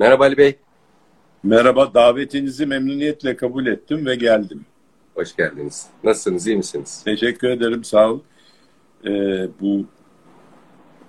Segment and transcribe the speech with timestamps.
[0.00, 0.56] Merhaba Ali Bey.
[1.42, 4.64] Merhaba, davetinizi memnuniyetle kabul ettim ve geldim.
[5.14, 5.86] Hoş geldiniz.
[6.04, 7.02] Nasılsınız, iyi misiniz?
[7.04, 8.20] Teşekkür ederim, sağ ol.
[9.04, 9.10] Ee,
[9.60, 9.84] bu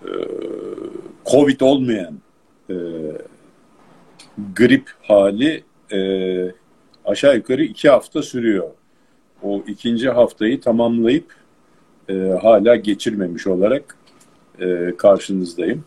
[0.01, 0.11] e,
[1.31, 2.19] Covid olmayan
[2.69, 2.75] e,
[4.55, 5.99] grip hali e,
[7.05, 8.69] aşağı yukarı iki hafta sürüyor.
[9.43, 11.35] O ikinci haftayı tamamlayıp
[12.09, 13.97] e, hala geçirmemiş olarak
[14.59, 15.83] e, karşınızdayım.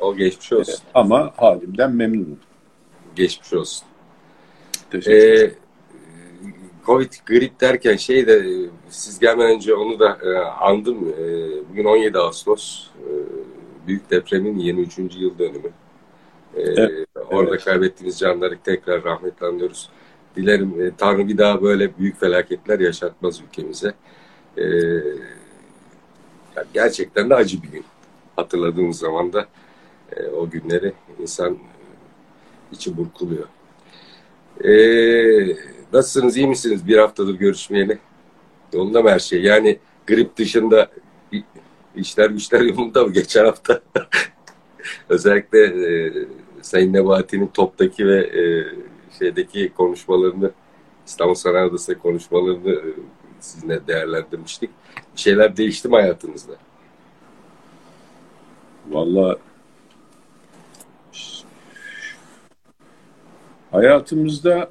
[0.00, 0.72] O geçmiş olsun.
[0.72, 2.38] E, ama halimden memnunum.
[3.16, 3.86] Geçmiş olsun.
[4.90, 5.54] Teşekkür ederim.
[5.56, 5.70] Ee,
[6.86, 8.44] Covid grip derken şey de
[8.88, 11.08] siz gelmeden önce onu da e, andım.
[11.08, 11.24] E,
[11.70, 13.10] bugün 17 Ağustos e,
[13.86, 14.98] büyük depremin 23.
[14.98, 15.68] yıl dönümü.
[16.56, 17.06] E, evet.
[17.30, 17.64] Orada evet.
[17.64, 19.90] kaybettiğimiz canları tekrar rahmetle anlıyoruz.
[20.36, 23.94] Dilerim e, Tanrı bir daha böyle büyük felaketler yaşatmaz ülkemize.
[24.56, 24.62] E,
[26.56, 27.84] yani gerçekten de acı bir gün.
[28.36, 29.46] Hatırladığımız zaman da
[30.16, 31.58] e, o günleri insan
[32.72, 33.46] içi burkuluyor.
[34.64, 35.56] Eee
[35.92, 36.86] Nasılsınız, iyi misiniz?
[36.86, 37.98] Bir haftadır görüşmeyeli.
[38.72, 39.42] Yolunda mı her şey?
[39.42, 40.90] Yani grip dışında
[41.96, 43.12] işler güçler yolunda mı?
[43.12, 43.80] Geçen hafta
[45.08, 46.12] özellikle e,
[46.62, 48.42] Sayın Nebati'nin toptaki ve e,
[49.18, 50.50] şeydeki konuşmalarını
[51.06, 52.84] İstanbul Sanayi Odası konuşmalarını e,
[53.40, 54.70] sizinle değerlendirmiştik.
[55.16, 56.52] Bir şeyler değişti mi hayatınızda?
[58.90, 59.38] Valla
[63.70, 64.70] hayatımızda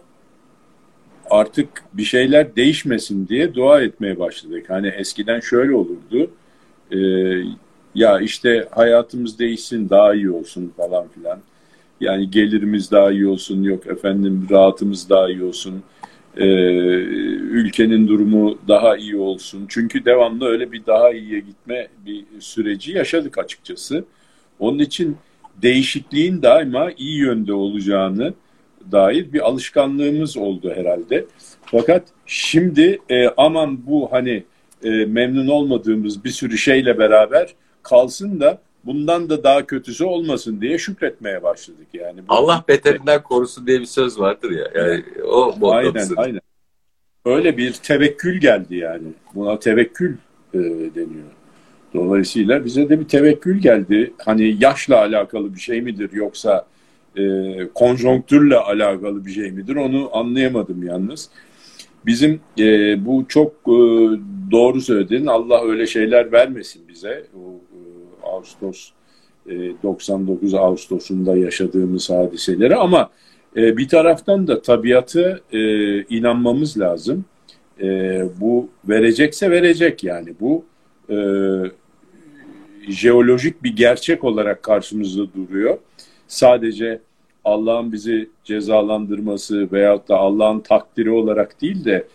[1.30, 4.66] artık bir şeyler değişmesin diye dua etmeye başladık.
[4.70, 6.32] Hani eskiden şöyle olurdu.
[6.92, 7.00] E,
[7.96, 11.40] ya işte hayatımız değişsin daha iyi olsun falan filan.
[12.02, 15.84] Yani gelirimiz daha iyi olsun yok efendim rahatımız daha iyi olsun.
[16.38, 16.46] E,
[17.50, 19.66] ülkenin durumu daha iyi olsun.
[19.70, 24.06] Çünkü devamlı öyle bir daha iyiye gitme bir süreci yaşadık açıkçası.
[24.60, 25.18] Onun için
[25.62, 28.34] değişikliğin daima iyi yönde olacağını
[28.92, 31.26] dair bir alışkanlığımız oldu herhalde.
[31.66, 34.44] Fakat şimdi e, aman bu hani
[34.84, 40.78] e, memnun olmadığımız bir sürü şeyle beraber kalsın da bundan da daha kötüsü olmasın diye
[40.78, 42.20] şükretmeye başladık yani.
[42.30, 44.68] Allah beterinden korusun diye bir söz vardır ya.
[44.76, 46.42] Yani o aynen aynen.
[47.26, 49.08] Öyle bir tevekkül geldi yani.
[49.36, 50.16] Buna tevekkül
[50.54, 50.60] e,
[50.96, 51.30] deniyor.
[51.94, 54.14] Dolayısıyla bize de bir tevekkül geldi.
[54.26, 56.66] Hani yaşla alakalı bir şey midir yoksa
[57.20, 61.30] e, konjonktürle alakalı bir şey midir onu anlayamadım yalnız.
[62.06, 62.66] Bizim e,
[63.06, 63.78] bu çok e,
[64.52, 65.26] doğru söyledin.
[65.26, 67.26] Allah öyle şeyler vermesin bize.
[67.36, 67.80] O, e,
[68.28, 68.92] Ağustos
[69.50, 69.54] e,
[69.84, 73.10] 99 Ağustos'unda yaşadığımız hadiseleri ama
[73.56, 75.60] e, bir taraftan da tabiatı e,
[76.04, 77.26] inanmamız lazım.
[77.82, 77.88] E,
[78.42, 80.66] bu verecekse verecek yani bu
[81.10, 81.18] e,
[82.90, 85.78] jeolojik bir gerçek olarak karşımızda duruyor
[86.28, 87.02] sadece
[87.50, 92.08] Allah'ın bizi cezalandırması veyahut da Allah'ın takdiri olarak değil de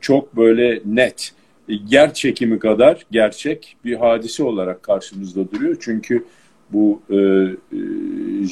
[0.00, 1.32] çok böyle net,
[1.68, 5.76] yer çekimi kadar gerçek bir hadise olarak karşımızda duruyor.
[5.80, 6.24] Çünkü
[6.72, 7.48] bu e, e,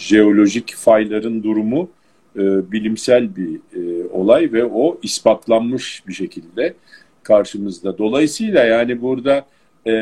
[0.01, 1.91] jeolojik fayların durumu
[2.37, 6.75] e, bilimsel bir e, olay ve o ispatlanmış bir şekilde
[7.23, 7.99] karşımızda.
[7.99, 9.47] Dolayısıyla yani burada
[9.87, 9.93] e,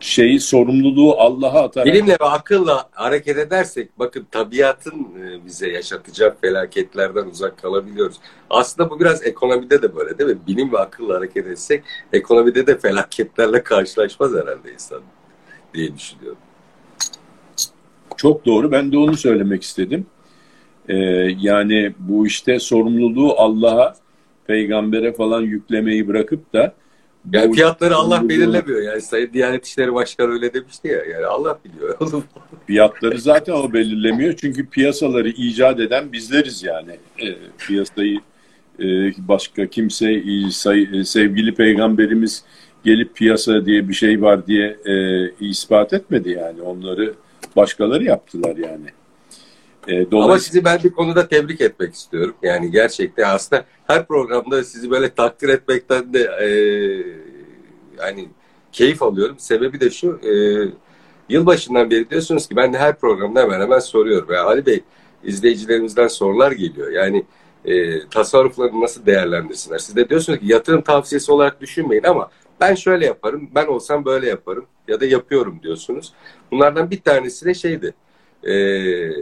[0.00, 7.26] şeyi sorumluluğu Allah'a atarak bilimle ve akılla hareket edersek bakın tabiatın e, bize yaşatacağı felaketlerden
[7.26, 8.16] uzak kalabiliyoruz.
[8.50, 10.38] Aslında bu biraz ekonomide de böyle değil mi?
[10.46, 15.00] Bilim ve akılla hareket etsek ekonomide de felaketlerle karşılaşmaz herhalde insan
[15.74, 16.38] diye düşünüyorum.
[18.16, 18.72] Çok doğru.
[18.72, 20.06] Ben de onu söylemek istedim.
[20.88, 20.96] Ee,
[21.38, 23.94] yani bu işte sorumluluğu Allah'a,
[24.46, 26.74] peygambere falan yüklemeyi bırakıp da
[27.32, 28.82] yani fiyatları Allah belirlemiyor.
[28.82, 31.04] Yani Sayın Diyanet İşleri Başkanı öyle demişti ya.
[31.04, 31.98] Yani Allah biliyor.
[32.66, 34.34] fiyatları zaten o belirlemiyor.
[34.36, 36.92] Çünkü piyasaları icat eden bizleriz yani.
[37.18, 37.26] E,
[37.58, 38.20] piyasayı
[38.80, 38.84] e,
[39.28, 42.44] başka kimse e, say, e, sevgili peygamberimiz
[42.84, 46.62] gelip piyasa diye bir şey var diye e, ispat etmedi yani.
[46.62, 47.14] Onları
[47.56, 48.86] başkaları yaptılar yani.
[49.88, 52.34] E, Ama sizi ben bir konuda tebrik etmek istiyorum.
[52.42, 56.48] Yani gerçekten aslında her programda sizi böyle takdir etmekten de e,
[57.98, 58.28] yani
[58.72, 59.36] keyif alıyorum.
[59.38, 60.32] Sebebi de şu, e,
[61.28, 64.34] yılbaşından beri diyorsunuz ki ben de her programda hemen hemen soruyorum.
[64.34, 64.80] Ya Ali Bey
[65.24, 66.90] izleyicilerimizden sorular geliyor.
[66.90, 67.24] Yani
[67.64, 69.78] e, tasarruflarını nasıl değerlendirsinler?
[69.78, 72.30] Siz de diyorsunuz ki yatırım tavsiyesi olarak düşünmeyin ama
[72.60, 76.12] ben şöyle yaparım, ben olsam böyle yaparım ya da yapıyorum diyorsunuz.
[76.50, 77.94] Bunlardan bir tanesi de şeydi.
[78.44, 79.12] Eee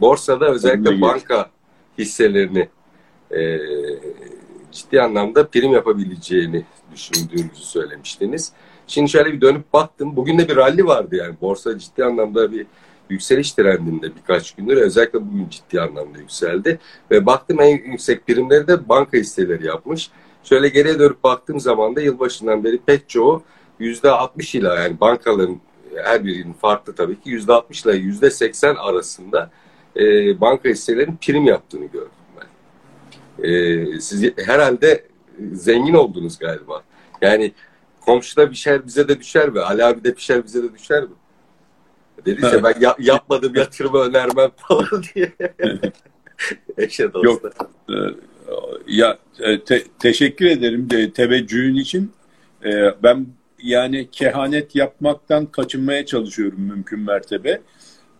[0.00, 1.50] borsada özellikle banka
[1.98, 2.68] hisselerini
[3.36, 3.58] e,
[4.72, 6.64] ciddi anlamda prim yapabileceğini
[6.94, 8.52] düşündüğünüzü söylemiştiniz.
[8.86, 10.16] Şimdi şöyle bir dönüp baktım.
[10.16, 11.34] Bugün de bir rally vardı yani.
[11.40, 12.66] Borsa ciddi anlamda bir
[13.10, 14.76] yükseliş trendinde birkaç gündür.
[14.76, 16.78] Özellikle bugün ciddi anlamda yükseldi.
[17.10, 20.10] Ve baktım en yüksek primleri de banka hisseleri yapmış.
[20.44, 23.42] Şöyle geriye dönüp baktığım zaman da yılbaşından beri pek çoğu
[23.80, 25.60] %60 ile yani bankaların
[26.04, 29.50] her birinin farklı tabii ki %60 ile %80 arasında
[29.96, 32.46] e, banka hisselerinin prim yaptığını gördüm ben.
[33.44, 35.04] E, siz herhalde
[35.52, 36.82] zengin oldunuz galiba.
[37.22, 37.52] Yani
[38.00, 39.60] komşuda pişer bize de düşer mi?
[39.60, 41.14] Ali abi de pişer bize de düşer mi?
[42.26, 45.32] Dediyse ben ya, yapmadım yatırımı önermem falan diye.
[46.78, 47.42] Eşe Yok.
[47.90, 47.94] E,
[48.86, 52.12] ya e, te, teşekkür ederim de teveccühün için.
[52.64, 53.26] E, ben
[53.62, 57.60] yani kehanet yapmaktan kaçınmaya çalışıyorum mümkün mertebe.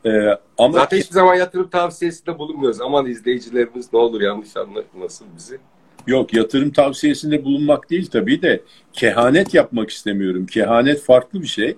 [0.06, 2.80] Ee, ama Zaten hiçbir zaman yatırım tavsiyesinde bulunmuyoruz.
[2.80, 5.58] Aman izleyicilerimiz ne olur yanlış anlamasın bizi.
[6.06, 8.60] Yok yatırım tavsiyesinde bulunmak değil tabii de
[8.92, 10.46] kehanet yapmak istemiyorum.
[10.46, 11.76] Kehanet farklı bir şey.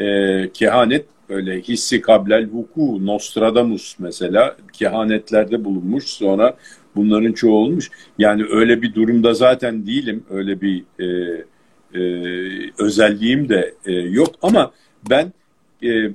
[0.00, 6.56] Ee, kehanet öyle hissi kablel vuku, Nostradamus mesela kehanetlerde bulunmuş sonra
[6.96, 7.90] bunların çoğu olmuş.
[8.18, 10.24] Yani öyle bir durumda zaten değilim.
[10.30, 11.06] Öyle bir e,
[11.94, 12.02] e,
[12.78, 14.72] özelliğim de e, yok ama
[15.10, 15.32] ben
[15.82, 16.10] e,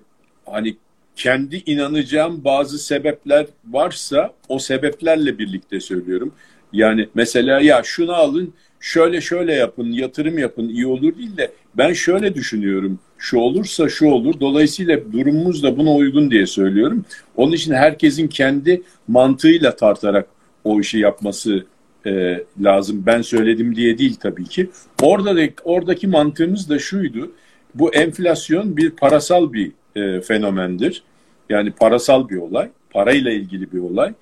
[0.45, 0.75] hani
[1.15, 6.31] kendi inanacağım bazı sebepler varsa o sebeplerle birlikte söylüyorum.
[6.73, 11.93] Yani mesela ya şunu alın şöyle şöyle yapın yatırım yapın iyi olur değil de ben
[11.93, 17.05] şöyle düşünüyorum şu olursa şu olur dolayısıyla durumumuz da buna uygun diye söylüyorum.
[17.35, 20.27] Onun için herkesin kendi mantığıyla tartarak
[20.63, 21.65] o işi yapması
[22.05, 23.03] e, lazım.
[23.05, 24.69] Ben söyledim diye değil tabii ki.
[25.01, 27.31] Orada da, oradaki mantığımız da şuydu.
[27.75, 31.03] Bu enflasyon bir parasal bir e, fenomendir.
[31.49, 32.69] Yani parasal bir olay.
[32.89, 34.13] Parayla ilgili bir olay.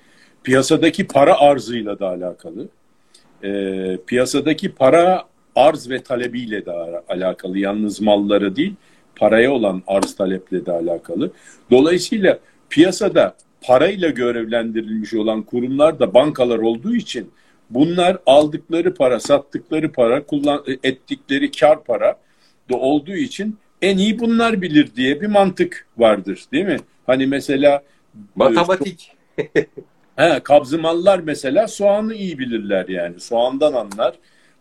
[0.43, 2.67] Piyasadaki para arzıyla da alakalı.
[3.43, 5.23] E, piyasadaki para
[5.55, 6.71] arz ve talebiyle de
[7.09, 7.59] alakalı.
[7.59, 8.75] Yalnız malları değil,
[9.15, 11.31] paraya olan arz taleple de alakalı.
[11.71, 12.39] Dolayısıyla
[12.69, 17.31] piyasada parayla görevlendirilmiş olan kurumlar da bankalar olduğu için
[17.69, 22.15] bunlar aldıkları para, sattıkları para, kullan ettikleri kar para
[22.71, 26.77] da olduğu için en iyi bunlar bilir diye bir mantık vardır değil mi?
[27.07, 27.83] Hani mesela
[28.35, 29.11] matematik.
[30.15, 33.19] he, kabzımallar mesela soğanı iyi bilirler yani.
[33.19, 34.15] Soğandan anlar,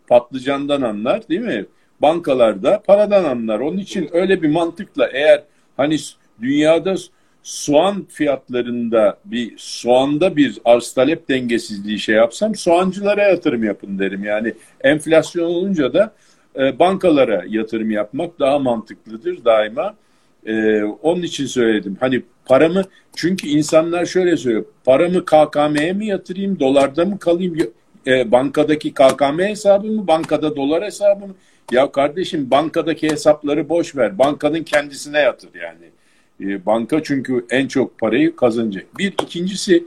[0.09, 1.67] patlıcandan anlar değil mi?
[2.03, 3.61] Bankalarda paradan anlar.
[3.61, 5.43] Onun için öyle bir mantıkla eğer
[5.77, 5.97] hani
[6.41, 6.95] dünyada
[7.43, 14.25] soğan fiyatlarında bir soğanda bir arz talep dengesizliği şey yapsam soğancılara yatırım yapın derim.
[14.25, 16.15] Yani enflasyon olunca da
[16.59, 19.95] e, bankalara yatırım yapmak daha mantıklıdır daima.
[20.47, 21.97] E, onun için söyledim.
[22.01, 22.83] Hani paramı
[23.17, 24.65] çünkü insanlar şöyle söylüyor.
[24.85, 27.57] Paramı KKM'ye mi yatırayım, dolarda mı kalayım?
[28.07, 31.35] E, bankadaki KKM hesabı mı, bankada dolar hesabı mı?
[31.73, 34.19] Ya kardeşim bankadaki hesapları boş ver.
[34.19, 35.87] Bankanın kendisine yatır yani.
[36.41, 38.99] E, banka çünkü en çok parayı kazanacak.
[38.99, 39.85] Bir ikincisi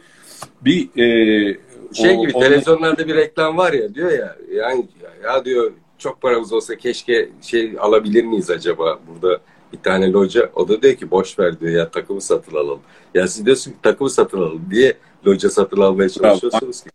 [0.62, 1.58] bir e,
[1.94, 4.86] şey o, gibi televizyonlarda bir reklam var ya diyor ya yani
[5.24, 9.40] ya diyor çok paramız olsa keşke şey alabilir miyiz acaba burada
[9.74, 12.80] bir tane loca o da diyor ki boş ver diyor ya takımı satın alalım.
[13.14, 14.94] Ya siz diyorsun ki takımı satın alalım diye
[15.28, 16.90] loca satın almaya çalışıyorsunuz ki.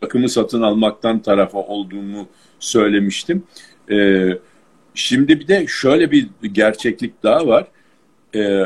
[0.00, 2.28] Takımı satın almaktan tarafa olduğumu
[2.58, 3.42] söylemiştim.
[3.90, 4.38] Ee,
[4.94, 7.66] şimdi bir de şöyle bir gerçeklik daha var.
[8.34, 8.62] Ee,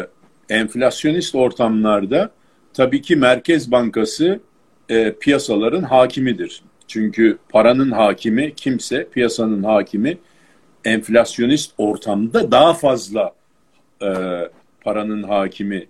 [0.48, 2.30] enflasyonist ortamlarda
[2.74, 4.40] tabii ki Merkez Bankası
[4.88, 6.62] e, piyasaların hakimidir.
[6.88, 10.18] Çünkü paranın hakimi kimse, piyasanın hakimi
[10.84, 13.32] enflasyonist ortamda daha fazla
[14.02, 14.08] e,
[14.80, 15.86] paranın hakimi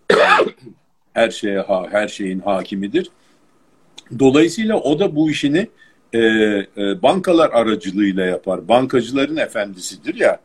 [1.12, 3.10] her şeye her şeyin hakimidir.
[4.18, 5.68] Dolayısıyla o da bu işini
[6.12, 8.68] e, e, bankalar aracılığıyla yapar.
[8.68, 10.40] Bankacıların efendisidir ya.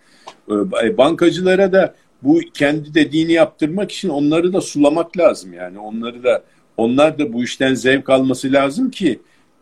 [0.84, 5.80] E, bankacılara da bu kendi dediğini yaptırmak için onları da sulamak lazım yani.
[5.80, 6.44] Onları da
[6.78, 9.20] onlar da bu işten zevk alması lazım ki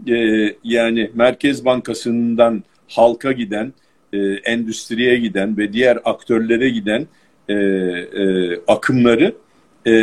[0.08, 0.16] e,
[0.64, 3.74] yani Merkez Bankası'ndan halka giden,
[4.14, 7.08] e, endüstriye giden ve diğer aktörlere giden
[7.50, 9.36] e, e, akımları
[9.88, 9.94] e,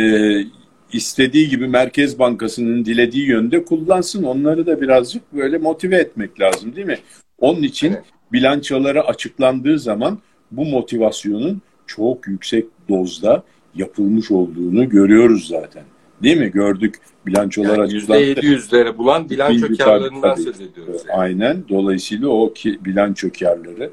[0.93, 4.23] istediği gibi Merkez Bankası'nın dilediği yönde kullansın.
[4.23, 6.97] Onları da birazcık böyle motive etmek lazım değil mi?
[7.39, 7.97] Onun için
[8.31, 10.19] bilançoları açıklandığı zaman
[10.51, 13.43] bu motivasyonun çok yüksek dozda
[13.75, 15.83] yapılmış olduğunu görüyoruz zaten.
[16.23, 16.51] Değil mi?
[16.51, 16.95] Gördük
[17.25, 18.21] bilançolar yani açıklandı.
[18.23, 21.01] %700'leri bulan bilanço karlarından söz ediyoruz.
[21.09, 21.19] Yani.
[21.19, 21.63] Aynen.
[21.69, 23.91] Dolayısıyla o ki, bilanço karları.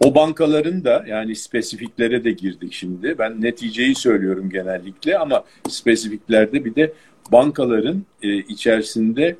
[0.00, 3.18] O bankaların da yani spesifiklere de girdik şimdi.
[3.18, 6.92] Ben neticeyi söylüyorum genellikle ama spesifiklerde bir de
[7.32, 9.36] bankaların e, içerisinde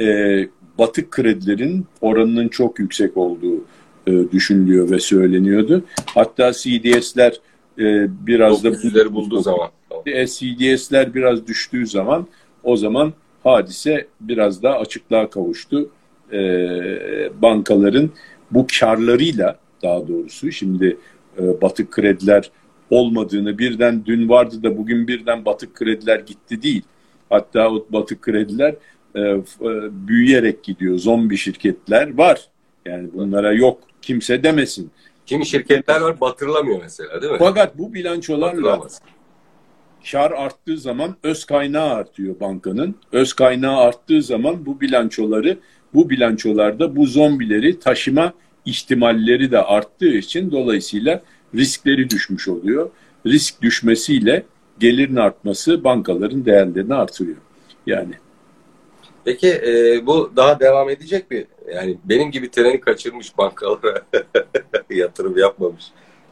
[0.00, 0.38] e,
[0.78, 3.64] batık kredilerin oranının çok yüksek olduğu
[4.06, 5.84] e, düşünülüyor ve söyleniyordu.
[6.06, 7.40] Hatta CDS'ler
[7.78, 8.72] e, biraz da
[9.14, 9.70] bulduğu zaman.
[10.04, 12.26] CDS'ler biraz düştüğü zaman
[12.62, 13.12] o zaman
[13.44, 15.90] hadise biraz daha açıklığa kavuştu.
[16.32, 16.38] E,
[17.42, 18.10] bankaların
[18.50, 20.96] bu karlarıyla daha doğrusu şimdi
[21.38, 22.50] e, batık krediler
[22.90, 26.82] olmadığını birden dün vardı da bugün birden batık krediler gitti değil.
[27.30, 28.74] Hatta o batık krediler
[29.14, 29.42] e, e,
[29.90, 30.98] büyüyerek gidiyor.
[30.98, 32.48] Zombi şirketler var.
[32.86, 34.90] Yani bunlara yok kimse demesin.
[35.26, 37.38] Kimi şirketler var batırılamıyor mesela değil mi?
[37.38, 38.80] Fakat bu bilançolarla
[40.10, 42.94] kar arttığı zaman öz kaynağı artıyor bankanın.
[43.12, 45.58] Öz kaynağı arttığı zaman bu bilançoları
[45.94, 48.32] bu bilançolarda bu zombileri taşıma
[48.64, 51.22] ihtimalleri de arttığı için dolayısıyla
[51.54, 52.90] riskleri düşmüş oluyor.
[53.26, 54.44] Risk düşmesiyle
[54.78, 57.36] gelirin artması bankaların değerlerini artırıyor.
[57.86, 58.14] Yani.
[59.24, 61.44] Peki e, bu daha devam edecek mi?
[61.74, 64.02] Yani benim gibi treni kaçırmış bankalara
[64.90, 65.84] yatırım yapmamış.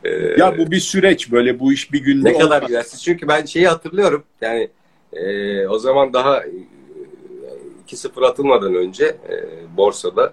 [0.04, 3.02] E, ya bu bir süreç böyle bu iş bir günde Ne kadar gidersiz?
[3.02, 4.68] Çünkü ben şeyi hatırlıyorum yani
[5.12, 6.42] e, o zaman daha
[7.88, 9.36] 2-0 atılmadan önce e,
[9.76, 10.32] borsada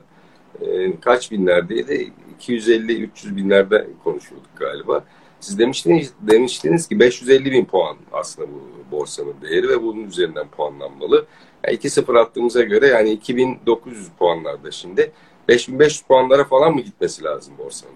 [0.62, 2.12] e, kaç binlerdeydi?
[2.42, 5.04] 250-300 binlerde konuşuyorduk galiba.
[5.40, 11.26] Siz demiştiniz, demiştiniz ki 550 bin puan aslında bu borsanın değeri ve bunun üzerinden puanlanmalı.
[11.68, 15.12] Yani 2-0 attığımıza göre yani 2900 puanlarda şimdi
[15.48, 17.96] 5500 puanlara falan mı gitmesi lazım borsanın?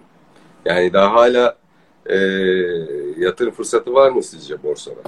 [0.64, 1.56] Yani daha hala
[2.06, 2.16] e,
[3.18, 5.00] yatırım fırsatı var mı sizce borsada?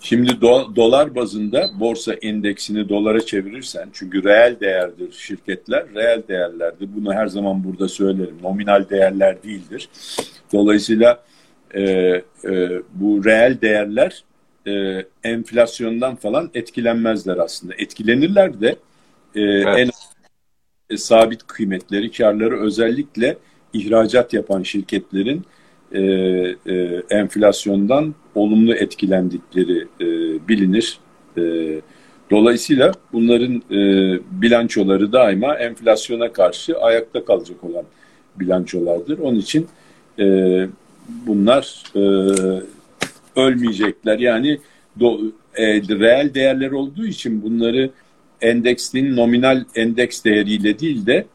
[0.00, 6.88] Şimdi do, dolar bazında borsa endeksini dolara çevirirsen çünkü reel değerdir şirketler, reel değerlerdir.
[6.96, 8.38] Bunu her zaman burada söylerim.
[8.42, 9.88] Nominal değerler değildir.
[10.52, 11.22] Dolayısıyla
[11.74, 12.22] e, e,
[12.94, 14.24] bu reel değerler
[14.66, 17.74] e, enflasyondan falan etkilenmezler aslında.
[17.78, 18.76] Etkilenirler de
[19.34, 19.78] e, evet.
[19.78, 19.90] en
[20.90, 23.36] e, sabit kıymetleri, karları özellikle
[23.72, 25.44] ihracat yapan şirketlerin
[25.94, 26.00] e,
[26.66, 30.06] e, enflasyondan olumlu etkilendikleri e,
[30.48, 30.98] bilinir.
[31.38, 31.42] E,
[32.30, 33.80] dolayısıyla bunların e,
[34.42, 37.84] bilançoları daima enflasyona karşı ayakta kalacak olan
[38.36, 39.18] bilançolardır.
[39.18, 39.66] Onun için
[40.18, 40.66] e,
[41.26, 42.02] bunlar e,
[43.36, 44.18] ölmeyecekler.
[44.18, 44.58] Yani
[45.00, 45.20] do,
[45.54, 47.90] e, reel değerler olduğu için bunları
[48.40, 51.26] endeksin nominal endeks değeriyle değil de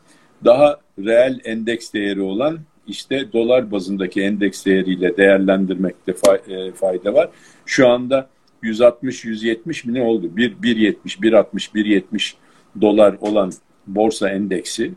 [0.45, 6.13] daha reel endeks değeri olan işte dolar bazındaki endeks değeriyle değerlendirmekte
[6.47, 7.29] e, fayda var.
[7.65, 8.29] Şu anda
[8.63, 10.31] 160-170 mi ne oldu?
[10.35, 12.33] 1.70, 1.60, 1.70
[12.81, 13.51] dolar olan
[13.87, 14.93] borsa endeksi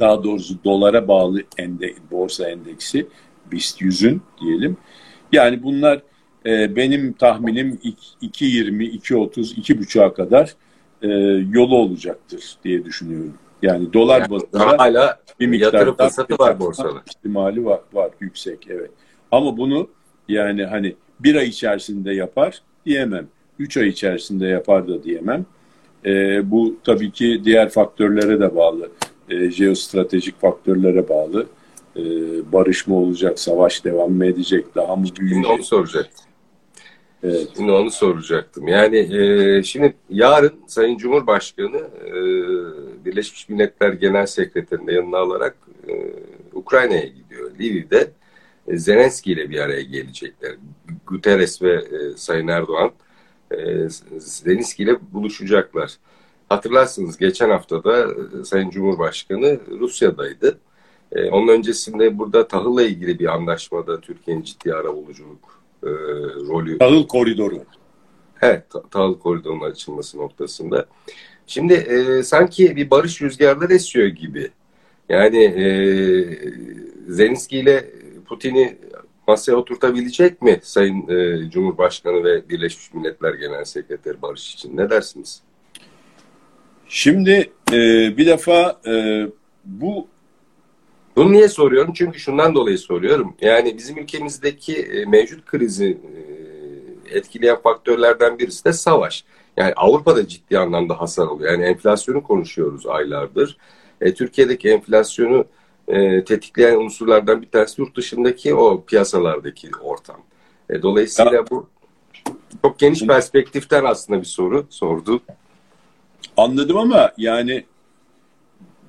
[0.00, 3.06] daha doğrusu dolara bağlı ende, borsa endeksi
[3.52, 4.76] BIST 100'ün diyelim.
[5.32, 6.02] Yani bunlar
[6.46, 7.78] e, benim tahminim
[8.22, 10.54] 2.20, 2.30, 2.5'a kadar
[11.02, 11.08] e,
[11.52, 13.34] yolu olacaktır diye düşünüyorum.
[13.62, 17.02] Yani dolar yani bazında hala bir miktar yatırım fırsatı var borsada.
[17.06, 18.90] ihtimali var, var yüksek evet.
[19.32, 19.88] Ama bunu
[20.28, 23.28] yani hani bir ay içerisinde yapar diyemem.
[23.58, 25.46] Üç ay içerisinde yapar da diyemem.
[26.04, 28.90] E, bu tabii ki diğer faktörlere de bağlı.
[29.28, 31.46] E, jeostratejik faktörlere bağlı.
[31.96, 32.02] E,
[32.52, 35.50] barış mı olacak, savaş devam mı edecek, daha mı büyüyecek?
[35.50, 36.25] Onu soracaktım.
[37.26, 37.48] Evet.
[37.56, 38.68] Şimdi onu soracaktım.
[38.68, 42.14] Yani e, şimdi yarın Sayın Cumhurbaşkanı e,
[43.04, 45.56] Birleşmiş Milletler Genel Sekreterini yanına alarak
[45.88, 45.92] e,
[46.52, 47.50] Ukrayna'ya gidiyor.
[47.54, 48.10] Lviv'de
[48.68, 50.56] e, Zelenski ile bir araya gelecekler.
[51.06, 52.90] Guterres ve e, Sayın Erdoğan
[53.50, 55.96] e, Zelenski ile buluşacaklar.
[56.48, 58.06] Hatırlarsınız geçen haftada
[58.40, 60.58] e, Sayın Cumhurbaşkanı Rusya'daydı.
[61.12, 65.90] E, onun öncesinde burada tahılla ilgili bir anlaşmada Türkiye'nin ciddi arabuluculuk e,
[66.48, 66.78] rolü.
[66.78, 67.64] Tahıl koridoru.
[68.42, 70.86] Evet, tahıl koridorunun açılması noktasında.
[71.46, 74.50] Şimdi e, sanki bir barış rüzgarları esiyor gibi.
[75.08, 75.66] Yani e,
[77.08, 77.90] Zelenski ile
[78.26, 78.78] Putin'i
[79.26, 84.76] masaya oturtabilecek mi Sayın e, Cumhurbaşkanı ve Birleşmiş Milletler Genel Sekreteri barış için?
[84.76, 85.42] Ne dersiniz?
[86.88, 87.76] Şimdi e,
[88.16, 89.26] bir defa e,
[89.64, 90.08] bu
[91.16, 91.92] bunu niye soruyorum?
[91.92, 93.34] Çünkü şundan dolayı soruyorum.
[93.40, 95.98] Yani bizim ülkemizdeki e, mevcut krizi
[97.12, 99.24] e, etkileyen faktörlerden birisi de savaş.
[99.56, 101.52] Yani Avrupa'da ciddi anlamda hasar oluyor.
[101.52, 103.56] Yani enflasyonu konuşuyoruz aylardır.
[104.00, 105.44] E, Türkiye'deki enflasyonu
[105.88, 110.20] e, tetikleyen unsurlardan bir tanesi yurt dışındaki o piyasalardaki ortam.
[110.70, 111.68] E, dolayısıyla ya, bu
[112.62, 115.20] çok geniş perspektiften aslında bir soru sordu.
[116.36, 117.64] Anladım ama yani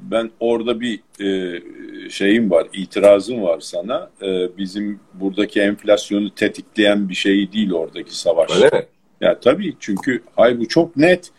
[0.01, 1.61] ben orada bir e,
[2.09, 4.09] şeyim var, itirazım var sana.
[4.21, 8.55] E, bizim buradaki enflasyonu tetikleyen bir şey değil oradaki savaş.
[8.55, 8.85] Öyle mi?
[9.21, 11.31] Ya tabii çünkü hay bu çok net.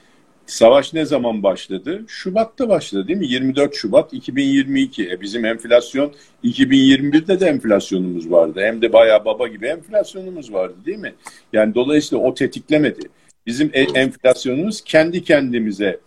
[0.47, 2.05] Savaş ne zaman başladı?
[2.09, 3.27] Şubat'ta başladı değil mi?
[3.27, 5.11] 24 Şubat 2022.
[5.11, 6.13] E bizim enflasyon
[6.45, 8.61] 2021'de de enflasyonumuz vardı.
[8.63, 11.15] Hem de bayağı baba gibi enflasyonumuz vardı değil mi?
[11.53, 13.09] Yani dolayısıyla o tetiklemedi.
[13.47, 16.01] Bizim e, enflasyonumuz kendi kendimize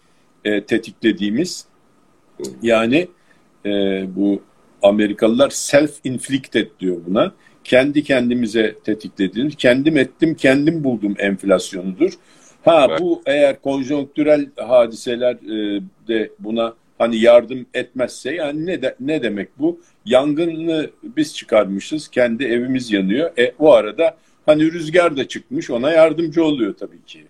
[0.46, 1.66] e, tetiklediğimiz
[2.62, 3.08] yani
[3.66, 3.70] e,
[4.16, 4.42] bu
[4.82, 7.34] Amerikalılar self-inflicted diyor buna.
[7.64, 12.14] Kendi kendimize tetiklediğimiz, kendim ettim, kendim buldum enflasyonudur.
[12.66, 13.00] Ha evet.
[13.00, 19.60] bu eğer konjonktürel hadiseler e, de buna hani yardım etmezse yani ne de, ne demek
[19.60, 19.80] bu?
[20.06, 23.32] Yangını biz çıkarmışız, kendi evimiz yanıyor.
[23.38, 27.24] E o arada hani rüzgar da çıkmış, ona yardımcı oluyor tabii ki.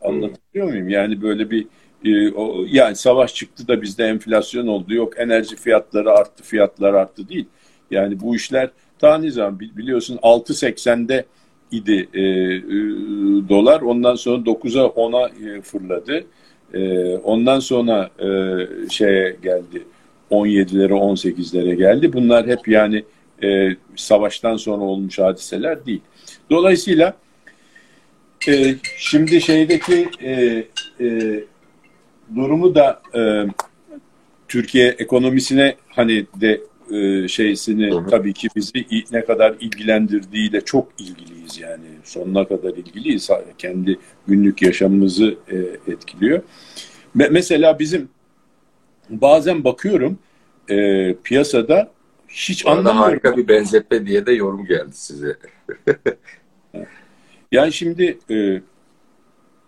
[0.00, 0.68] Anlatabiliyor hmm.
[0.68, 0.88] muyum?
[0.88, 1.66] Yani böyle bir
[2.04, 4.94] e, o, yani savaş çıktı da bizde enflasyon oldu.
[4.94, 7.46] Yok enerji fiyatları arttı, fiyatlar arttı değil.
[7.90, 11.24] Yani bu işler ta nizam biliyorsun 6.80'de
[11.70, 12.60] idi e, e,
[13.48, 13.80] dolar.
[13.80, 16.24] Ondan sonra 9'a 10'a e, fırladı.
[16.74, 18.28] E, ondan sonra e,
[18.90, 19.82] şeye geldi
[20.30, 22.12] 17'lere 18'lere geldi.
[22.12, 23.04] Bunlar hep yani
[23.42, 26.00] e, savaştan sonra olmuş hadiseler değil.
[26.50, 27.16] Dolayısıyla
[28.48, 30.64] e, şimdi şeydeki e,
[31.00, 31.40] e,
[32.36, 33.46] durumu da e,
[34.48, 36.60] Türkiye ekonomisine hani de
[36.92, 38.06] e, şeysini hı hı.
[38.10, 45.34] tabii ki bizi ne kadar ilgilendirdiğiyle çok ilgiliyiz yani sonuna kadar ilgiliyiz kendi günlük yaşamımızı
[45.48, 45.56] e,
[45.92, 46.42] etkiliyor.
[47.14, 48.08] Me mesela bizim
[49.10, 50.18] bazen bakıyorum
[50.68, 51.90] e, piyasada
[52.28, 53.02] hiç anlamıyorum.
[53.02, 55.36] harika bir benzetme diye de yorum geldi size.
[57.52, 58.60] yani şimdi e,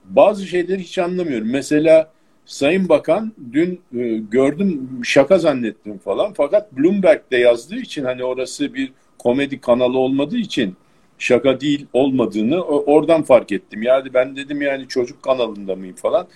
[0.05, 1.50] bazı şeyleri hiç anlamıyorum.
[1.50, 2.12] Mesela
[2.50, 8.92] Sayın Bakan dün e, gördüm şaka zannettim falan fakat Bloomberg'de yazdığı için hani orası bir
[9.19, 10.76] komedi kanalı olmadığı için
[11.19, 13.83] şaka değil olmadığını oradan fark ettim.
[13.83, 16.26] Yani ben dedim yani çocuk kanalında mıyım falan.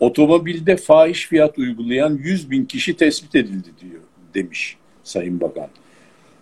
[0.00, 4.02] Otomobilde fahiş fiyat uygulayan 100 bin kişi tespit edildi diyor
[4.34, 5.68] demiş Sayın Bakan.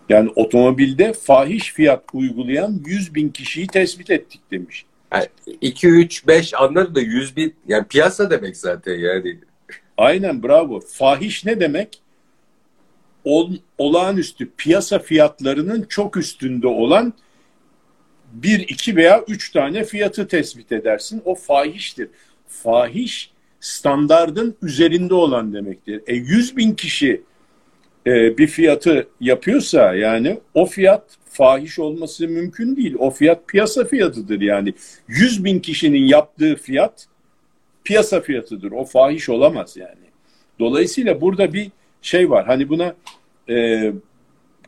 [0.08, 4.84] Yani otomobilde fahiş fiyat uygulayan 100 bin kişiyi tespit ettik demiş.
[5.60, 9.38] 2, 3, 5 anları da 100 bin yani piyasa demek zaten yani.
[9.96, 10.80] Aynen bravo.
[10.80, 12.02] Fahiş ne demek?
[13.24, 17.12] Ol, olağanüstü piyasa fiyatlarının çok üstünde olan
[18.32, 21.22] bir, iki veya üç tane fiyatı tespit edersin.
[21.24, 22.08] O fahiştir.
[22.48, 26.02] Fahiş standardın üzerinde olan demektir.
[26.06, 27.22] E 100 bin kişi
[28.06, 32.94] e, bir fiyatı yapıyorsa yani o fiyat fahiş olması mümkün değil.
[32.98, 34.74] O fiyat piyasa fiyatıdır yani.
[35.08, 37.06] 100 bin kişinin yaptığı fiyat
[37.84, 38.72] piyasa fiyatıdır.
[38.72, 40.12] O fahiş olamaz yani.
[40.58, 41.70] Dolayısıyla burada bir
[42.02, 42.46] şey var.
[42.46, 42.94] Hani buna
[43.48, 43.92] e,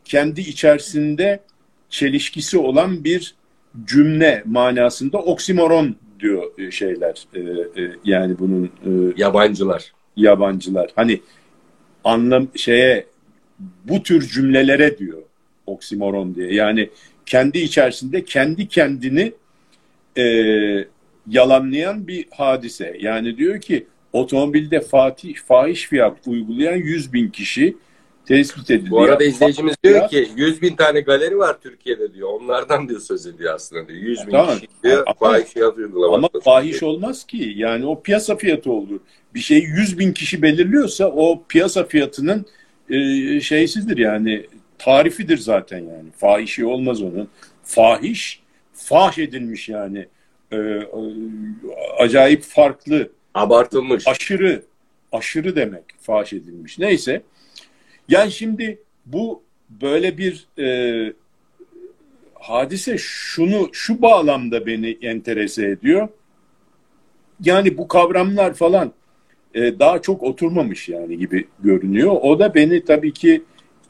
[0.05, 1.41] kendi içerisinde
[1.89, 3.35] çelişkisi olan bir
[3.85, 7.27] cümle manasında oksimoron diyor e, şeyler.
[7.35, 7.41] E,
[7.83, 9.93] e, yani bunun e, yabancılar.
[10.17, 10.91] Yabancılar.
[10.97, 11.21] Hani
[12.05, 13.07] anlam şeye
[13.59, 15.23] bu tür cümlelere diyor
[15.67, 16.55] oksimoron diye.
[16.55, 16.91] Yani
[17.27, 19.33] kendi içerisinde kendi kendini
[20.19, 20.25] e,
[21.29, 22.97] yalanlayan bir hadise.
[23.01, 27.77] Yani diyor ki otomobilde fatih, fahiş fiyat uygulayan 100 bin kişi
[28.27, 28.91] tespit edildi.
[28.91, 32.29] Bu arada izleyicimiz diyor ki 100 bin tane galeri var Türkiye'de diyor.
[32.29, 34.01] Onlardan diyor söz ediyor aslında diyor.
[34.01, 34.55] 100 bin tamam.
[34.55, 36.17] kişi diyor ama, fahiş fiyat uygulamakta.
[36.17, 37.53] Ama fahiş olmaz ki.
[37.57, 39.01] Yani o piyasa fiyatı olur.
[39.35, 42.47] Bir şey 100 bin kişi belirliyorsa o piyasa fiyatının
[42.91, 44.47] e, şeysizdir yani
[44.79, 46.11] tarifidir zaten yani.
[46.17, 47.29] Fahişi olmaz onun.
[47.65, 48.41] Fahiş,
[48.75, 50.07] fahş edilmiş yani.
[50.53, 50.89] E, e,
[51.99, 53.11] acayip farklı.
[53.35, 54.09] Abartılmış.
[54.09, 54.63] Aşırı,
[55.13, 56.79] aşırı demek fahş edilmiş.
[56.79, 57.23] Neyse.
[58.09, 61.13] Yani şimdi bu böyle bir e,
[62.35, 66.09] hadise şunu şu bağlamda beni enterese ediyor.
[67.41, 68.93] Yani bu kavramlar falan
[69.55, 72.17] e, daha çok oturmamış yani gibi görünüyor.
[72.23, 73.43] O da beni tabii ki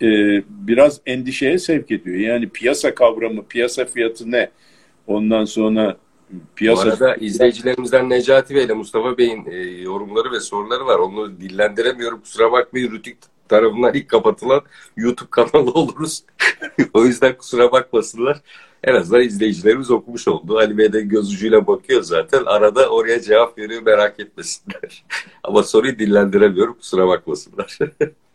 [0.03, 0.09] e,
[0.48, 2.16] biraz endişeye sevk ediyor.
[2.16, 4.50] Yani piyasa kavramı, piyasa fiyatı ne?
[5.07, 5.96] Ondan sonra
[6.57, 6.87] piyasa...
[6.87, 10.98] Bu arada izleyicilerimizden Necati Bey ile Mustafa Bey'in e, yorumları ve soruları var.
[10.98, 12.20] Onu dillendiremiyorum.
[12.20, 12.92] Kusura bakmayın.
[12.92, 14.62] Rütük tarafından ilk kapatılan
[14.96, 16.24] YouTube kanalı oluruz.
[16.94, 18.40] o yüzden kusura bakmasınlar.
[18.86, 20.58] En azından izleyicilerimiz okumuş oldu.
[20.58, 22.42] Ali Bey de göz ucuyla bakıyor zaten.
[22.46, 25.04] Arada oraya cevap veriyor merak etmesinler.
[25.42, 27.78] Ama soruyu dillendiremiyorum kusura bakmasınlar.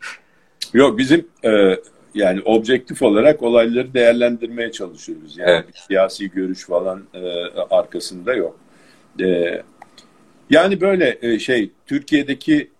[0.72, 1.76] Yok bizim e,
[2.14, 5.38] yani objektif olarak olayları değerlendirmeye çalışıyoruz.
[5.38, 5.64] Yani evet.
[5.88, 7.20] siyasi görüş falan e,
[7.70, 8.58] arkasında yok.
[9.20, 9.62] E,
[10.50, 12.70] yani böyle e, şey Türkiye'deki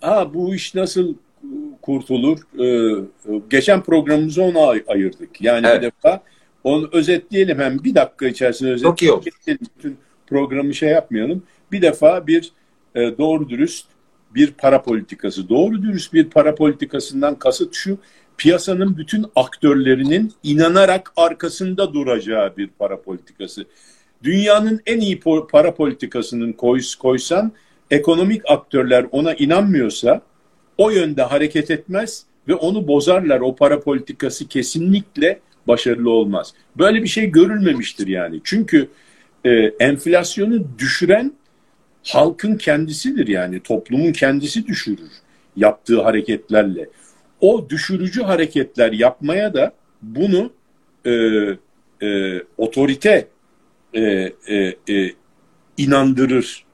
[0.00, 1.14] ha bu iş nasıl
[1.82, 2.38] kurtulur?
[2.60, 2.96] E,
[3.50, 5.40] geçen programımızı ona ay- ayırdık.
[5.40, 5.82] Yani evet.
[5.82, 6.22] bir defa
[6.64, 8.92] onu özetleyelim hem bir dakika içerisinde özetleyelim.
[8.92, 9.24] Çok iyi olur.
[9.76, 11.42] Bütün programı şey yapmayalım.
[11.72, 12.52] Bir defa bir
[12.94, 13.86] e, doğru dürüst
[14.34, 15.48] bir para politikası.
[15.48, 17.98] Doğru dürüst bir para politikasından kasıt şu,
[18.36, 23.64] piyasanın bütün aktörlerinin inanarak arkasında duracağı bir para politikası.
[24.22, 25.20] Dünyanın en iyi
[25.50, 26.56] para politikasının
[26.98, 27.52] koysan
[27.90, 30.22] ekonomik aktörler ona inanmıyorsa
[30.78, 33.40] o yönde hareket etmez ve onu bozarlar.
[33.40, 36.54] O para politikası kesinlikle başarılı olmaz.
[36.78, 38.40] Böyle bir şey görülmemiştir yani.
[38.44, 38.88] Çünkü
[39.44, 41.32] e, enflasyonu düşüren
[42.04, 45.10] halkın kendisidir yani toplumun kendisi düşürür
[45.56, 46.88] yaptığı hareketlerle.
[47.40, 49.72] O düşürücü hareketler yapmaya da
[50.02, 50.52] bunu
[51.06, 51.12] e,
[52.02, 53.28] e, otorite
[53.94, 54.00] e,
[54.48, 55.10] e, e,
[55.76, 56.64] inandırır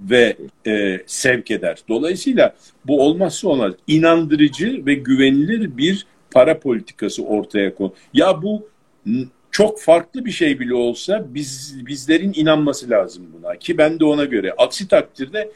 [0.00, 1.78] ve e, sevk eder.
[1.88, 2.54] Dolayısıyla
[2.84, 3.72] bu olmazsa olmaz.
[3.86, 7.92] İnandırıcı ve güvenilir bir para politikası ortaya kon.
[8.14, 8.68] Ya bu
[9.50, 14.24] çok farklı bir şey bile olsa biz bizlerin inanması lazım buna ki ben de ona
[14.24, 14.52] göre.
[14.58, 15.50] Aksi takdirde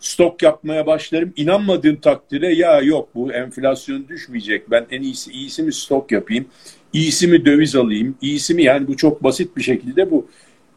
[0.00, 1.32] stok yapmaya başlarım.
[1.36, 4.70] İnanmadığım takdirde ya yok bu enflasyon düşmeyecek.
[4.70, 6.46] Ben en iyisi iyisi mi stok yapayım?
[6.92, 8.14] İyisi mi döviz alayım?
[8.20, 10.26] İyisi mi yani bu çok basit bir şekilde bu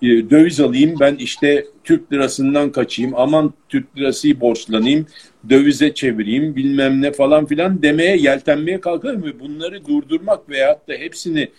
[0.01, 5.07] döviz alayım ben işte Türk lirasından kaçayım aman Türk lirası borçlanayım
[5.49, 11.49] dövize çevireyim bilmem ne falan filan demeye yeltenmeye kalkarım ve bunları durdurmak veyahut da hepsini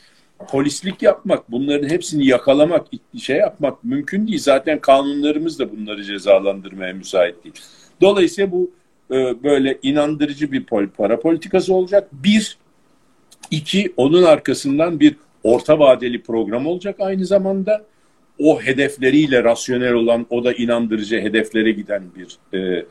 [0.51, 2.87] polislik yapmak bunların hepsini yakalamak
[3.19, 7.55] şey yapmak mümkün değil zaten kanunlarımız da bunları cezalandırmaya müsait değil.
[8.01, 8.71] Dolayısıyla bu
[9.11, 10.65] e, böyle inandırıcı bir
[10.97, 12.09] para politikası olacak.
[12.13, 12.59] Bir,
[13.51, 17.85] iki onun arkasından bir orta vadeli program olacak aynı zamanda
[18.39, 22.85] o hedefleriyle rasyonel olan o da inandırıcı hedeflere giden bir e,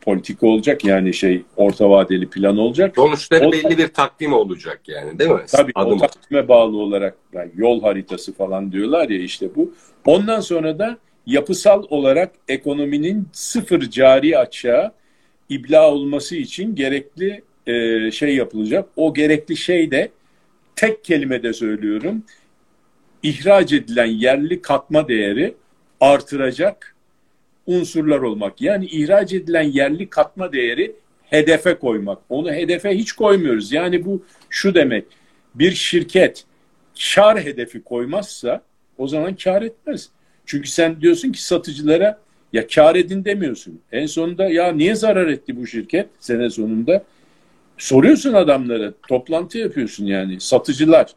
[0.00, 2.92] politika olacak yani şey orta vadeli plan olacak.
[2.96, 5.40] Sonuçları o, belli bir takvim olacak yani değil mi?
[5.48, 5.92] Tabii Adım.
[5.92, 9.74] o takvime bağlı olarak yani yol haritası falan diyorlar ya işte bu.
[10.06, 14.92] Ondan sonra da yapısal olarak ekonominin sıfır cari açığa
[15.48, 18.88] ibla olması için gerekli e, şey yapılacak.
[18.96, 20.10] O gerekli şey de
[20.76, 22.22] tek kelimede söylüyorum
[23.22, 25.54] ihraç edilen yerli katma değeri
[26.00, 26.94] artıracak
[27.66, 28.60] unsurlar olmak.
[28.60, 30.92] Yani ihraç edilen yerli katma değeri
[31.24, 32.18] hedefe koymak.
[32.28, 33.72] Onu hedefe hiç koymuyoruz.
[33.72, 35.04] Yani bu şu demek.
[35.54, 36.44] Bir şirket
[37.14, 38.62] kar hedefi koymazsa
[38.98, 40.08] o zaman kar etmez.
[40.46, 42.18] Çünkü sen diyorsun ki satıcılara
[42.52, 43.80] ya kar edin demiyorsun.
[43.92, 47.04] En sonunda ya niye zarar etti bu şirket sene sonunda?
[47.78, 51.14] Soruyorsun adamlara, toplantı yapıyorsun yani satıcılar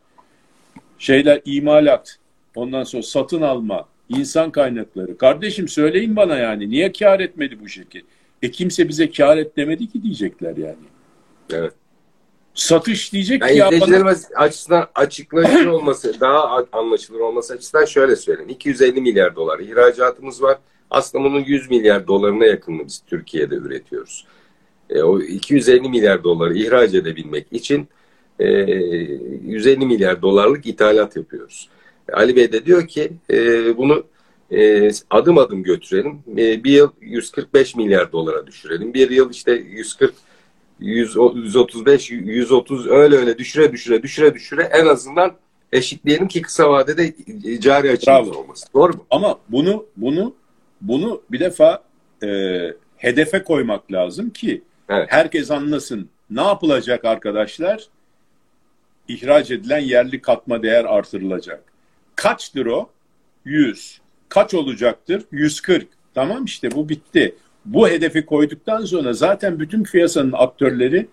[1.03, 2.17] şeyler imalat,
[2.55, 5.17] ondan sonra satın alma, insan kaynakları.
[5.17, 8.03] Kardeşim söyleyin bana yani niye kar etmedi bu şirket?
[8.41, 10.85] E kimse bize kar et demedi ki diyecekler yani.
[11.53, 11.73] Evet.
[12.53, 14.15] Satış diyecek yani ki ya bana...
[14.35, 18.49] açısından açıklayıcı olması, daha anlaşılır olması açısından şöyle söyleyeyim.
[18.49, 20.57] 250 milyar dolar ihracatımız var.
[20.89, 24.25] Aslında bunun 100 milyar dolarına yakınını biz Türkiye'de üretiyoruz.
[24.89, 27.87] E, o 250 milyar doları ihraç edebilmek için
[28.43, 31.69] 150 e, milyar dolarlık ithalat yapıyoruz.
[32.13, 33.38] Ali Bey de diyor ki e,
[33.77, 34.03] bunu
[34.51, 36.19] e, adım adım götürelim.
[36.63, 38.93] bir yıl 145 milyar dolara düşürelim.
[38.93, 40.13] Bir yıl işte 140
[40.79, 45.34] 135 130 öyle öyle düşüre düşüre düşüre düşüre en azından
[45.71, 47.13] eşitleyelim ki kısa vadede
[47.60, 48.69] cari açığımız olmasın.
[48.73, 49.06] Doğru mu?
[49.10, 50.34] Ama bunu bunu
[50.82, 51.84] bunu bir defa
[52.23, 52.27] e,
[52.97, 55.08] hedefe koymak lazım ki evet.
[55.10, 56.10] herkes anlasın.
[56.29, 57.88] Ne yapılacak arkadaşlar?
[59.07, 61.63] İhraç edilen yerli katma değer artırılacak.
[62.15, 62.89] Kaçtır o?
[63.45, 64.01] 100.
[64.29, 65.23] Kaç olacaktır?
[65.31, 65.87] 140.
[66.13, 67.35] Tamam işte bu bitti.
[67.65, 71.07] Bu hedefi koyduktan sonra zaten bütün piyasanın aktörleri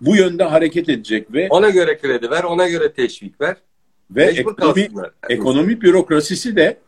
[0.00, 3.56] bu yönde hareket edecek ve ona göre kredi ver, ona göre teşvik ver.
[4.10, 4.88] Ve ekonomi,
[5.28, 6.78] ekonomi bürokrasisi de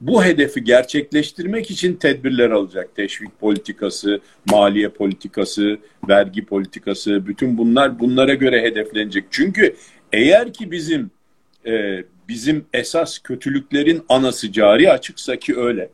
[0.00, 2.96] bu hedefi gerçekleştirmek için tedbirler alacak.
[2.96, 5.78] Teşvik politikası, maliye politikası,
[6.08, 9.24] vergi politikası, bütün bunlar bunlara göre hedeflenecek.
[9.30, 9.76] Çünkü
[10.12, 11.10] eğer ki bizim
[11.66, 15.90] e, bizim esas kötülüklerin anası cari açıksa ki öyle.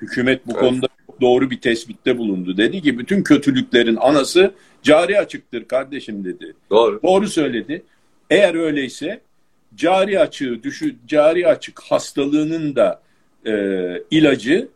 [0.00, 0.60] Hükümet bu evet.
[0.60, 2.56] konuda çok doğru bir tespitte bulundu.
[2.56, 6.54] Dedi ki bütün kötülüklerin anası cari açıktır kardeşim dedi.
[6.70, 7.00] Doğru.
[7.02, 7.82] Doğru söyledi.
[8.30, 9.20] Eğer öyleyse
[9.76, 13.02] cari açığı düşü cari açık hastalığının da
[13.46, 13.52] e,
[14.10, 14.68] ilacı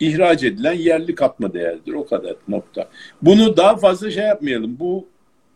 [0.00, 1.92] ihraç edilen yerli katma değerdir.
[1.92, 2.88] O kadar nokta.
[3.22, 4.76] Bunu daha fazla şey yapmayalım.
[4.78, 5.06] Bu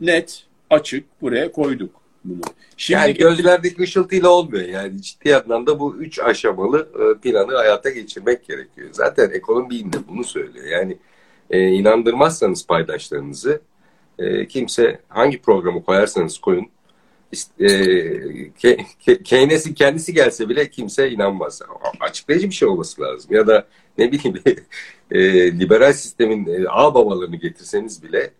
[0.00, 2.40] net açık buraya koyduk bunu.
[2.76, 4.68] Şimdi yani gözlerdeki ışıltıyla olmuyor.
[4.68, 8.88] Yani ciddi anlamda bu üç aşamalı e, planı hayata geçirmek gerekiyor.
[8.92, 10.66] Zaten ekonomi bilimi bunu söylüyor.
[10.66, 10.98] Yani
[11.50, 13.60] e, inandırmazsanız paydaşlarınızı
[14.18, 16.68] e, kimse hangi programı koyarsanız koyun
[17.60, 21.62] e, Keynes'in kendisi gelse bile kimse inanmaz.
[22.00, 23.34] Açıklayıcı bir şey olması lazım.
[23.34, 23.66] Ya da
[23.98, 24.42] ne bileyim
[25.10, 25.20] e,
[25.58, 28.30] liberal sistemin e, ağ babalarını getirseniz bile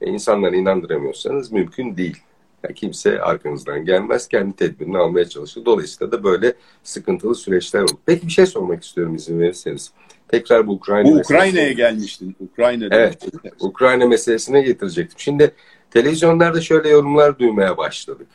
[0.00, 2.16] e, insanları inandıramıyorsanız mümkün değil.
[2.64, 5.64] Yani kimse arkanızdan gelmez, kendi tedbirini almaya çalışır.
[5.64, 7.98] Dolayısıyla da böyle sıkıntılı süreçler olur.
[8.06, 9.92] Peki bir şey sormak istiyorum izin verirseniz.
[10.28, 12.36] Tekrar bu Ukrayna Bu Ukrayna'ya gelmiştin.
[12.40, 13.26] Ukrayna evet,
[13.60, 15.18] Ukrayna meselesine getirecektim.
[15.18, 15.54] Şimdi
[15.94, 18.26] televizyonlarda şöyle yorumlar duymaya başladık.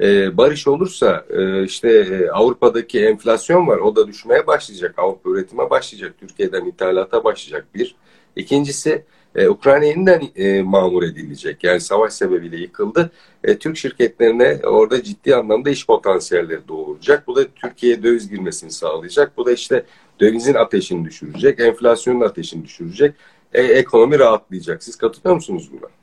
[0.00, 4.94] Ee, barış olursa e, işte e, Avrupa'daki enflasyon var o da düşmeye başlayacak.
[4.98, 6.14] Avrupa üretime başlayacak.
[6.20, 7.94] Türkiye'den ithalata başlayacak bir.
[8.36, 11.64] İkincisi e, Ukrayna yeniden e, mamur edilecek.
[11.64, 13.10] Yani savaş sebebiyle yıkıldı.
[13.44, 17.26] E, Türk şirketlerine orada ciddi anlamda iş potansiyelleri doğuracak.
[17.26, 19.36] Bu da Türkiye'ye döviz girmesini sağlayacak.
[19.36, 19.84] Bu da işte
[20.20, 23.14] dövizin ateşini düşürecek, enflasyonun ateşini düşürecek.
[23.52, 24.82] E, ekonomi rahatlayacak.
[24.82, 26.01] Siz katılıyor musunuz buna?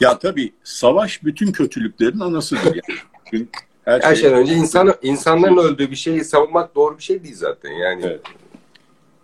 [0.00, 2.64] Ya tabii savaş bütün kötülüklerin anasıdır.
[3.32, 3.46] Yani.
[3.84, 4.22] her, her şey...
[4.22, 7.70] şeyden önce insan, insanların öldüğü bir şeyi savunmak doğru bir şey değil zaten.
[7.70, 8.20] Yani evet.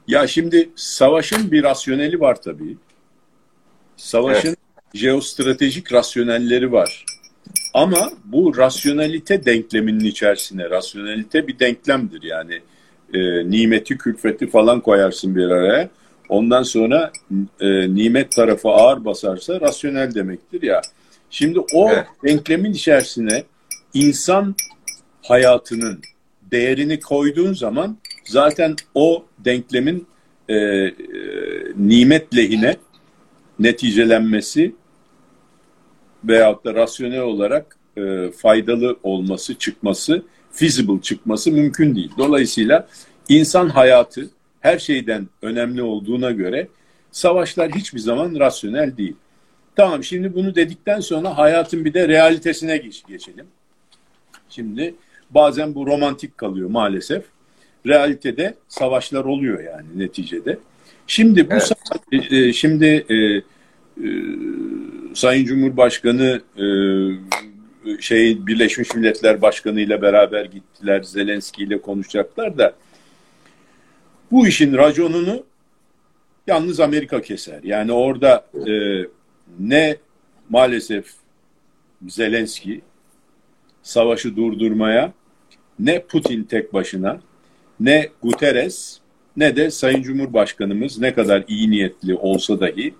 [0.09, 2.77] Ya şimdi savaşın bir rasyoneli var tabii.
[3.97, 4.59] Savaşın evet.
[4.95, 7.05] jeostratejik rasyonelleri var.
[7.75, 12.61] Ama bu rasyonelite denkleminin içerisine, rasyonelite bir denklemdir yani.
[13.15, 15.89] E, nimeti, külfeti falan koyarsın bir araya.
[16.29, 17.13] Ondan sonra
[17.61, 20.83] e, nimet tarafı ağır basarsa rasyonel demektir ya.
[21.31, 22.07] Şimdi o evet.
[22.25, 23.45] denklemin içerisine
[23.95, 24.55] insan
[25.23, 26.01] hayatının
[26.51, 30.07] değerini koyduğun zaman zaten o denklemin
[30.49, 30.93] e, e,
[31.77, 32.77] nimet lehine
[33.59, 34.75] neticelenmesi
[36.25, 42.11] veyahut da rasyonel olarak e, faydalı olması, çıkması, feasible çıkması mümkün değil.
[42.19, 42.89] Dolayısıyla
[43.29, 44.31] insan hayatı
[44.67, 46.69] her şeyden önemli olduğuna göre
[47.11, 49.17] savaşlar hiçbir zaman rasyonel değil.
[49.77, 53.47] Tamam şimdi bunu dedikten sonra hayatın bir de realitesine geç, geçelim.
[54.49, 54.95] Şimdi
[55.31, 57.25] bazen bu romantik kalıyor maalesef.
[57.87, 60.59] Realitede savaşlar oluyor yani neticede.
[61.07, 61.73] Şimdi bu evet.
[62.33, 63.43] E, e, şimdi e, e,
[65.15, 66.67] Sayın Cumhurbaşkanı e,
[68.01, 71.03] şey Birleşmiş Milletler Başkanı ile beraber gittiler.
[71.03, 72.75] Zelenski ile konuşacaklar da
[74.31, 75.45] bu işin raconunu
[76.47, 77.63] yalnız Amerika keser.
[77.63, 79.03] Yani orada e,
[79.59, 79.97] ne
[80.49, 81.07] maalesef
[82.09, 82.81] Zelenski
[83.83, 85.13] savaşı durdurmaya
[85.79, 87.21] ne Putin tek başına
[87.81, 88.99] ne Guterres
[89.37, 92.95] ne de Sayın Cumhurbaşkanımız ne kadar iyi niyetli olsa dahi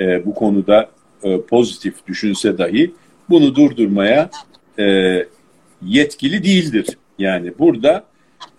[0.00, 0.90] e, bu konuda
[1.22, 2.94] e, pozitif düşünse dahi
[3.28, 4.30] bunu durdurmaya
[4.78, 4.84] e,
[5.82, 6.86] yetkili değildir.
[7.18, 8.04] Yani burada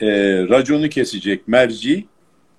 [0.01, 0.07] e,
[0.49, 2.05] raconu kesecek merci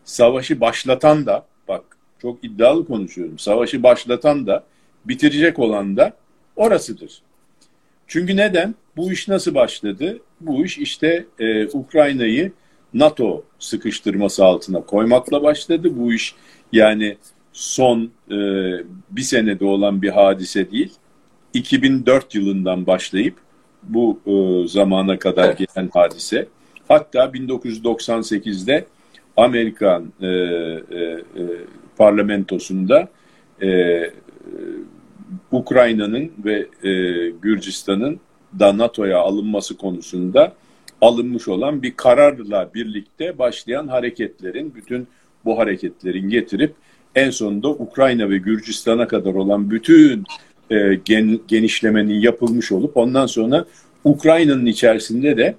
[0.05, 1.85] savaşı başlatan da bak
[2.23, 4.65] çok iddialı konuşuyorum savaşı başlatan da
[5.05, 6.13] bitirecek olan da
[6.57, 7.23] orasıdır.
[8.07, 8.75] Çünkü neden?
[8.97, 10.19] Bu iş nasıl başladı?
[10.41, 12.53] Bu iş işte e, Ukrayna'yı
[12.95, 15.97] NATO sıkıştırması altına koymakla başladı.
[15.97, 16.35] Bu iş
[16.73, 17.17] yani
[17.53, 18.37] son e,
[19.11, 20.93] bir senede olan bir hadise değil.
[21.55, 23.35] 2004 yılından başlayıp
[23.83, 25.59] bu e, zamana kadar evet.
[25.59, 26.49] gelen hadise.
[26.89, 28.87] Hatta 1998'de
[29.37, 31.23] Amerikan e, e, e,
[31.97, 33.09] parlamentosunda
[33.63, 34.01] e,
[35.53, 36.93] Ukrayna'nın ve e,
[37.31, 38.21] Gürcistan'ın
[38.59, 40.53] da NATO'ya alınması konusunda
[41.01, 45.09] alınmış olan bir kararla birlikte başlayan hareketlerin, bütün
[45.45, 46.75] bu hareketlerin getirip
[47.15, 50.25] en sonunda Ukrayna ve Gürcistan'a kadar olan bütün
[50.71, 53.65] e, gen, genişlemenin yapılmış olup ondan sonra
[54.05, 55.55] Ukrayna'nın içerisinde de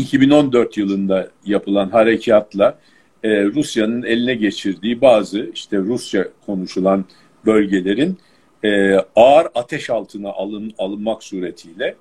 [0.00, 2.78] 2014 yılında yapılan harekatla
[3.22, 7.04] e, Rusya'nın eline geçirdiği bazı işte Rusça konuşulan
[7.46, 8.18] bölgelerin
[8.64, 11.96] e, ağır ateş altına alın, alınmak suretiyle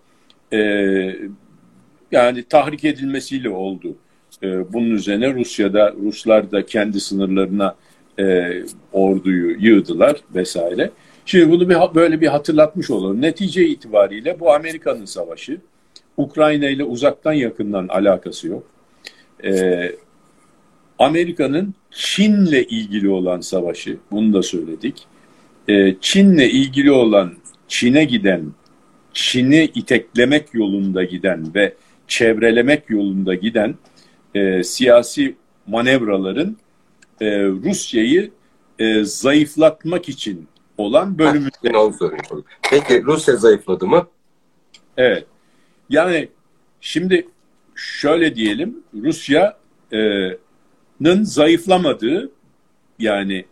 [0.54, 0.60] e,
[2.12, 3.96] yani tahrik edilmesiyle oldu.
[4.44, 7.76] E, bunun üzerine Rusya'da Ruslar da kendi sınırlarına
[8.20, 8.52] e,
[8.94, 10.92] orduyu yığdılar vesaire.
[11.26, 13.22] Şimdi bunu bir, böyle bir hatırlatmış olalım.
[13.22, 15.58] Netice itibariyle bu Amerika'nın savaşı.
[16.20, 18.64] Ukrayna ile uzaktan yakından alakası yok.
[19.44, 19.96] Ee,
[21.00, 25.08] Amerika'nın Çin'le ilgili olan savaşı, bunu da söyledik.
[25.68, 27.34] Ee, Çin'le ilgili olan,
[27.68, 28.52] Çin'e giden,
[29.14, 31.74] Çin'i iteklemek yolunda giden ve
[32.08, 33.76] çevrelemek yolunda giden
[34.36, 35.36] e, siyasi
[35.68, 36.58] manevraların
[37.22, 38.32] e, Rusya'yı
[38.80, 41.50] e, zayıflatmak için olan bölümü.
[42.70, 44.08] Peki Rusya zayıfladı mı?
[44.98, 45.26] Evet.
[45.90, 46.30] Yani
[46.82, 47.28] şimdi
[47.76, 50.38] şöyle diyelim Rusya'nın
[51.24, 52.32] zayıflamadığı
[53.00, 53.46] yani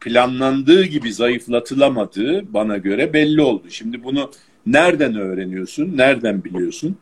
[0.00, 3.70] planlandığı gibi zayıflatılamadığı bana göre belli oldu.
[3.70, 4.30] Şimdi bunu
[4.66, 5.96] Nereden öğreniyorsun?
[5.96, 6.96] Nereden biliyorsun?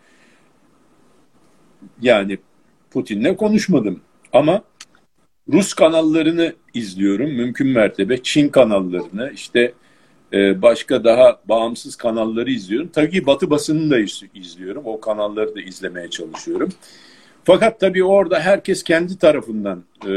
[2.01, 2.39] Yani
[2.91, 4.01] Putin'le konuşmadım
[4.33, 4.63] ama
[5.53, 8.23] Rus kanallarını izliyorum mümkün mertebe.
[8.23, 9.73] Çin kanallarını işte
[10.33, 12.89] e, başka daha bağımsız kanalları izliyorum.
[12.93, 13.99] Tabii Batı basını da
[14.35, 14.83] izliyorum.
[14.87, 16.69] O kanalları da izlemeye çalışıyorum.
[17.45, 20.13] Fakat tabii orada herkes kendi tarafından e,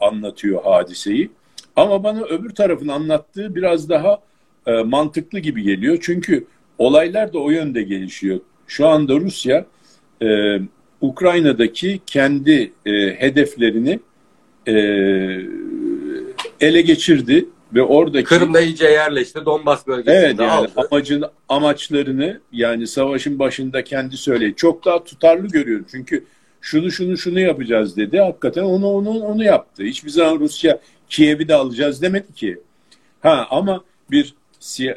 [0.00, 1.30] anlatıyor hadiseyi.
[1.76, 4.18] Ama bana öbür tarafın anlattığı biraz daha
[4.66, 5.98] e, mantıklı gibi geliyor.
[6.00, 6.46] Çünkü
[6.78, 8.40] olaylar da o yönde gelişiyor.
[8.66, 9.66] Şu anda Rusya
[11.00, 12.72] Ukrayna'daki kendi
[13.18, 14.00] hedeflerini
[16.60, 17.46] ele geçirdi
[17.76, 19.44] ve oradaki Kırım'da iyice yerleşti.
[19.44, 20.70] Donbas bölgesinde evet, yani aldı.
[20.76, 24.56] Amacın, amaçlarını yani savaşın başında kendi söyledi.
[24.56, 25.86] Çok daha tutarlı görüyorum.
[25.90, 26.24] Çünkü
[26.60, 28.18] şunu şunu şunu yapacağız dedi.
[28.18, 29.82] Hakikaten onu onu onu yaptı.
[29.82, 32.58] Hiçbir zaman Rusya Kiev'i de alacağız demedi ki.
[33.20, 34.34] Ha ama bir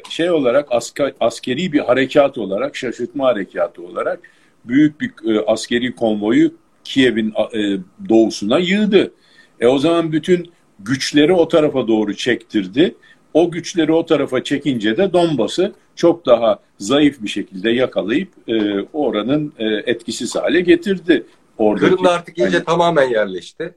[0.08, 4.20] şey olarak asker, askeri bir harekat olarak şaşırtma harekatı olarak
[4.64, 9.12] büyük bir e, askeri konvoyu Kiev'in e, doğusuna yığdı.
[9.60, 10.52] E o zaman bütün
[10.84, 12.94] güçleri o tarafa doğru çektirdi.
[13.34, 19.52] O güçleri o tarafa çekince de Donbas'ı çok daha zayıf bir şekilde yakalayıp e, oranın
[19.58, 21.26] e, etkisiz hale getirdi.
[21.58, 23.74] Oradaki, Kırım'da artık iyice yani, tamamen yerleşti.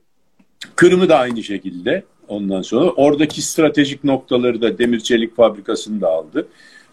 [0.76, 2.90] Kırım'ı da aynı şekilde ondan sonra.
[2.90, 6.48] Oradaki stratejik noktaları da demir çelik fabrikasını da aldı.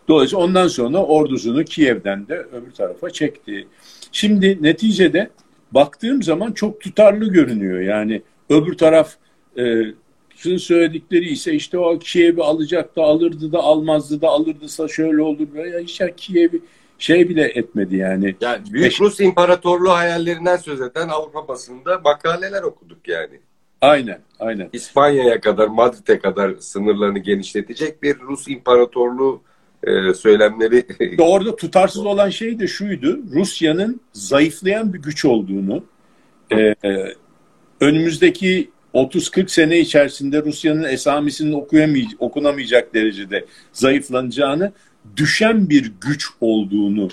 [0.08, 3.68] Dolayısıyla ondan sonra ordusunu Kiev'den de öbür tarafa çekti.
[4.12, 5.30] Şimdi neticede
[5.72, 7.80] baktığım zaman çok tutarlı görünüyor.
[7.80, 9.14] Yani öbür taraf
[9.58, 9.84] e,
[10.40, 15.46] sizin söyledikleri ise işte o Kiev'i alacak da alırdı da almazdı da alırdısa şöyle olur
[15.54, 16.60] böyle işte Kiev'i
[16.98, 18.36] şey bile etmedi yani.
[18.40, 19.00] Yani Büyük Beş...
[19.00, 23.40] Rus İmparatorluğu hayallerinden söz eden Avrupa basında makaleler okuduk yani.
[23.80, 24.68] Aynen, aynen.
[24.72, 29.42] İspanya'ya kadar, Madrid'e kadar sınırlarını genişletecek bir Rus İmparatorluğu
[29.84, 30.86] e, söylemleri.
[31.22, 33.20] Orada tutarsız olan şey de şuydu.
[33.32, 35.84] Rusya'nın zayıflayan bir güç olduğunu,
[36.52, 36.74] e,
[37.80, 41.64] önümüzdeki 30-40 sene içerisinde Rusya'nın esamisinin
[42.18, 44.72] okunamayacak derecede zayıflanacağını,
[45.16, 47.08] düşen bir güç olduğunu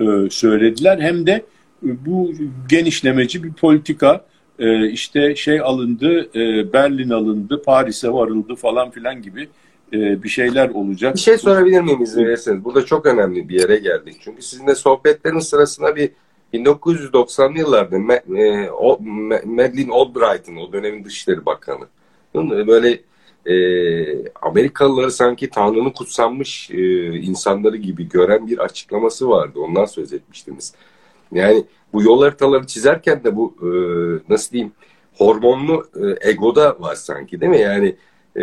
[0.00, 0.98] e, söylediler.
[0.98, 2.32] Hem de e, bu
[2.68, 4.24] genişlemeci bir politika
[4.58, 9.48] e, işte şey alındı, e, Berlin alındı, Paris'e varıldı falan filan gibi
[9.92, 11.14] e, bir şeyler olacak.
[11.14, 12.64] Bir şey sorabilir miyim izin verirseniz?
[12.64, 14.16] Burada çok önemli bir yere geldik.
[14.20, 16.10] Çünkü sizinle sohbetlerin sırasında bir
[16.54, 18.70] 1990'lı yıllarda e,
[19.44, 21.86] Madeleine Albright'ın o dönemin Dışişleri Bakanı
[22.66, 23.00] böyle
[23.46, 29.58] e, Amerikalıları sanki Tanrı'nın kutsanmış e, insanları gibi gören bir açıklaması vardı.
[29.60, 30.74] Ondan söz etmiştiniz.
[31.32, 33.68] Yani bu yol haritaları çizerken de bu e,
[34.32, 34.72] nasıl diyeyim
[35.14, 37.60] hormonlu e, egoda var sanki değil mi?
[37.60, 37.96] Yani
[38.36, 38.42] e,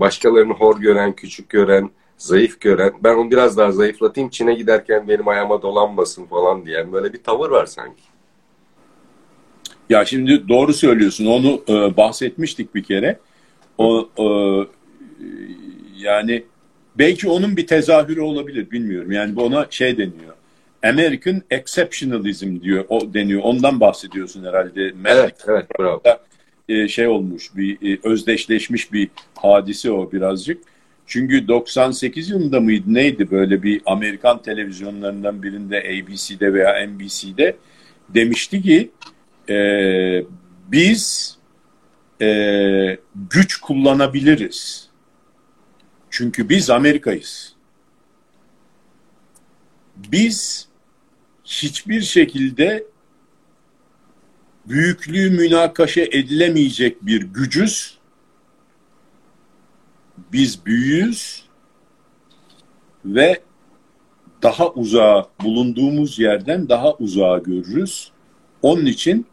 [0.00, 5.28] başkalarını hor gören, küçük gören, zayıf gören, ben onu biraz daha zayıflatayım Çin'e giderken benim
[5.28, 8.02] ayağıma dolanmasın falan diyen böyle bir tavır var sanki.
[9.90, 11.26] Ya şimdi doğru söylüyorsun.
[11.26, 13.18] Onu e, bahsetmiştik bir kere.
[13.78, 14.26] O e,
[15.96, 16.44] yani
[16.98, 19.12] belki onun bir tezahürü olabilir bilmiyorum.
[19.12, 20.34] Yani ona şey deniyor.
[20.84, 22.84] American exceptionalism diyor.
[22.88, 23.40] O deniyor.
[23.44, 24.92] Ondan bahsediyorsun herhalde.
[25.04, 26.02] Evet, evet, bravo.
[26.68, 30.62] E, şey olmuş, bir e, özdeşleşmiş bir hadise o birazcık.
[31.06, 37.56] Çünkü 98 yılında mıydı neydi böyle bir Amerikan televizyonlarından birinde ABC'de veya NBC'de
[38.08, 38.90] demişti ki
[39.48, 39.56] e,
[40.68, 41.36] biz
[42.22, 42.98] e,
[43.30, 44.88] güç kullanabiliriz.
[46.10, 47.56] Çünkü biz Amerika'yız.
[49.96, 50.68] Biz
[51.44, 52.84] hiçbir şekilde
[54.68, 57.95] büyüklüğü münakaşa edilemeyecek bir gücüz
[60.32, 61.42] biz büyüyüz
[63.04, 63.40] ve
[64.42, 68.10] daha uzağa bulunduğumuz yerden daha uzağa görürüz.
[68.62, 69.26] Onun için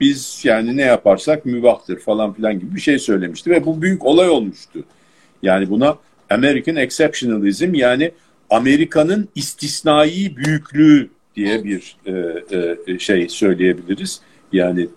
[0.00, 4.28] biz yani ne yaparsak mübahtır falan filan gibi bir şey söylemişti ve bu büyük olay
[4.28, 4.84] olmuştu.
[5.42, 5.96] Yani buna
[6.30, 8.12] American Exceptionalism yani
[8.50, 12.12] Amerika'nın istisnai büyüklüğü diye bir e,
[12.86, 14.20] e, şey söyleyebiliriz.
[14.52, 14.88] Yani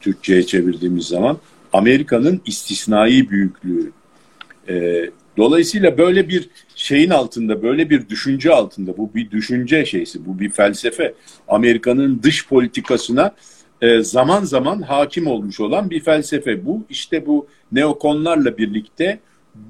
[0.00, 1.38] Türkçe'ye çevirdiğimiz zaman
[1.72, 3.92] Amerika'nın istisnai büyüklüğü
[4.68, 5.06] e,
[5.36, 10.50] dolayısıyla böyle bir şeyin altında, böyle bir düşünce altında, bu bir düşünce şeysi, bu bir
[10.50, 11.14] felsefe.
[11.48, 13.34] Amerika'nın dış politikasına
[13.82, 16.66] e, zaman zaman hakim olmuş olan bir felsefe.
[16.66, 19.18] Bu işte bu neokonlarla birlikte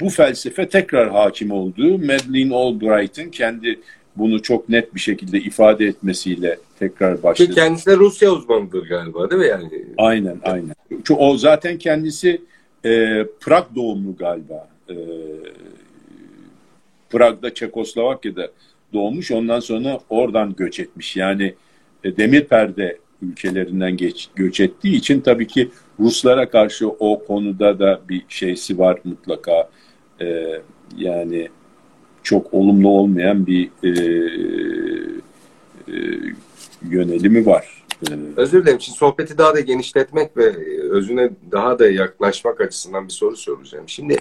[0.00, 3.80] bu felsefe tekrar hakim olduğu Madeleine Albright'ın kendi
[4.16, 7.54] bunu çok net bir şekilde ifade etmesiyle tekrar başladı.
[7.54, 9.84] Kendisi de Rusya uzmanıdır galiba değil mi yani?
[9.98, 10.74] Aynen aynen.
[10.88, 12.42] Çünkü o zaten kendisi
[12.84, 14.94] e, Prag doğumlu galiba e,
[17.10, 18.50] Prag'da Çekoslovakya'da
[18.92, 19.30] doğmuş.
[19.30, 21.16] Ondan sonra oradan göç etmiş.
[21.16, 21.54] Yani
[22.04, 25.70] e, demir perde ülkelerinden geç, göç ettiği için tabii ki
[26.00, 29.70] Ruslara karşı o konuda da bir şeysi var mutlaka.
[30.20, 30.60] E,
[30.96, 31.48] yani
[32.22, 33.90] çok olumlu olmayan bir e,
[35.88, 35.94] e,
[36.90, 37.84] yönelimi var.
[38.10, 38.80] E, Özür dilerim.
[38.80, 40.56] Şimdi sohbeti daha da genişletmek ve
[40.90, 43.84] özüne daha da yaklaşmak açısından bir soru soracağım.
[43.88, 44.18] Şimdi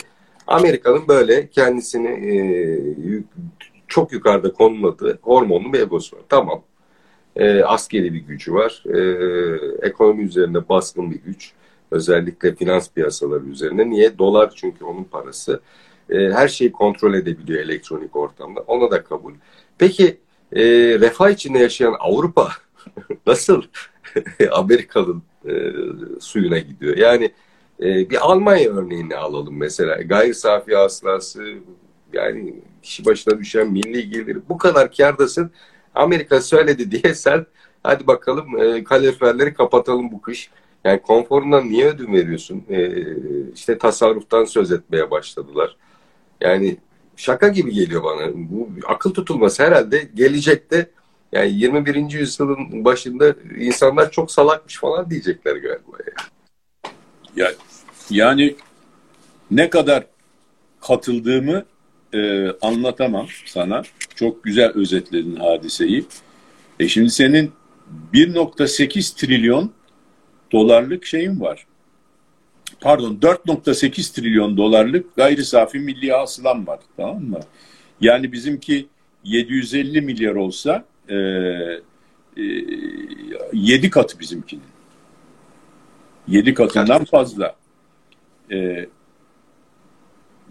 [0.48, 2.36] Amerika'nın böyle kendisini e,
[3.88, 6.24] çok yukarıda konumladığı hormonlu bir egosu var.
[6.30, 6.64] Tamam.
[7.36, 8.84] E, askeri bir gücü var.
[8.86, 9.00] E,
[9.88, 11.52] ekonomi üzerinde baskın bir güç.
[11.92, 13.90] Özellikle finans piyasaları üzerine.
[13.90, 14.18] Niye?
[14.18, 15.60] Dolar çünkü onun parası.
[16.10, 18.60] E, her şeyi kontrol edebiliyor elektronik ortamda.
[18.60, 19.34] Ona da kabul.
[19.78, 20.18] Peki
[20.54, 20.64] e,
[21.00, 22.50] refah içinde yaşayan Avrupa
[23.28, 23.64] nasıl
[24.52, 25.54] Amerika'nın e,
[26.20, 26.98] suyuna gidiyor?
[26.98, 27.32] Yani
[27.80, 29.96] e, bir Almanya örneğini alalım mesela.
[29.96, 31.44] Gayri safi hasılası
[32.14, 32.54] yani
[32.84, 35.52] kişi başına düşen milli gelir bu kadar kardasın.
[35.96, 37.46] Amerika söyledi diye sen
[37.84, 40.50] hadi bakalım e, kaloriferleri kapatalım bu kış.
[40.84, 42.64] Yani konforundan niye ödün veriyorsun?
[42.70, 43.06] E,
[43.54, 45.78] işte tasarruftan söz etmeye başladılar.
[46.42, 46.78] Yani
[47.16, 48.32] şaka gibi geliyor bana.
[48.36, 50.90] Bu akıl tutulması herhalde gelecekte
[51.32, 52.12] yani 21.
[52.12, 55.98] yüzyılın başında insanlar çok salakmış falan diyecekler galiba.
[56.08, 56.35] Yani.
[57.36, 57.52] Ya,
[58.10, 58.56] yani
[59.52, 60.04] ne kadar
[60.82, 61.66] katıldığımı
[62.14, 63.82] e, anlatamam sana.
[64.16, 66.06] Çok güzel özetledin hadiseyi.
[66.80, 67.52] E şimdi senin
[68.14, 69.72] 1.8 trilyon
[70.52, 71.66] dolarlık şeyin var.
[72.82, 76.80] Pardon 4.8 trilyon dolarlık gayri safi milli hasılan var.
[76.98, 77.40] Tamam mı?
[78.02, 78.88] Yani bizimki
[79.24, 82.44] 750 milyar olsa e, e,
[83.54, 84.75] 7 katı bizimkinin.
[86.28, 87.56] 7 katından fazla.
[88.52, 88.86] E,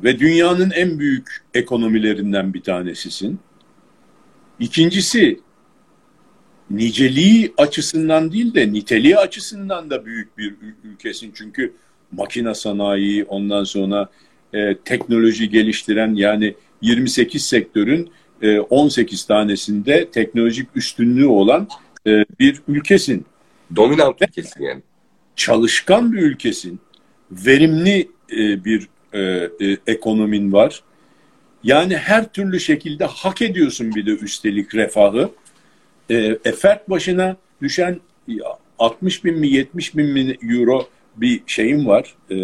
[0.03, 3.39] ve dünyanın en büyük ekonomilerinden bir tanesisin.
[4.61, 5.41] İkincisi
[6.71, 10.55] niceliği açısından değil de niteliği açısından da büyük bir
[10.85, 11.33] ülkesin.
[11.35, 11.75] Çünkü
[12.13, 14.09] makine sanayi ondan sonra
[14.53, 18.11] e, teknoloji geliştiren yani 28 sektörün
[18.43, 21.69] e, 18 tanesinde teknolojik üstünlüğü olan
[22.07, 23.25] e, bir ülkesin.
[23.77, 24.83] Dominant ülkesin yani.
[25.37, 26.81] Çalışkan bir ülkesin.
[27.31, 29.21] Verimli e, bir e,
[29.61, 30.83] e, ekonomin var.
[31.65, 35.31] Yani her türlü şekilde hak ediyorsun bir de üstelik refahı.
[36.11, 38.01] E, e fert başına düşen
[38.79, 42.15] 60 bin mi 70 bin mi euro bir şeyim var.
[42.31, 42.39] E, e,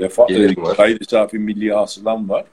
[0.00, 2.44] refah, e, gayri safi milli hasılam var.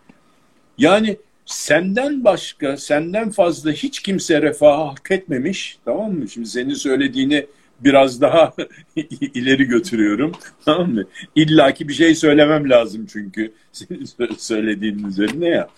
[0.77, 5.77] Yani senden başka, senden fazla hiç kimse refahı hak etmemiş.
[5.85, 6.29] Tamam mı?
[6.29, 7.45] Şimdi senin söylediğini
[7.83, 8.53] biraz daha
[9.21, 10.31] ileri götürüyorum.
[10.65, 11.03] Tamam mı?
[11.35, 13.53] İlla ki bir şey söylemem lazım çünkü
[14.37, 15.69] söylediğin üzerine ya.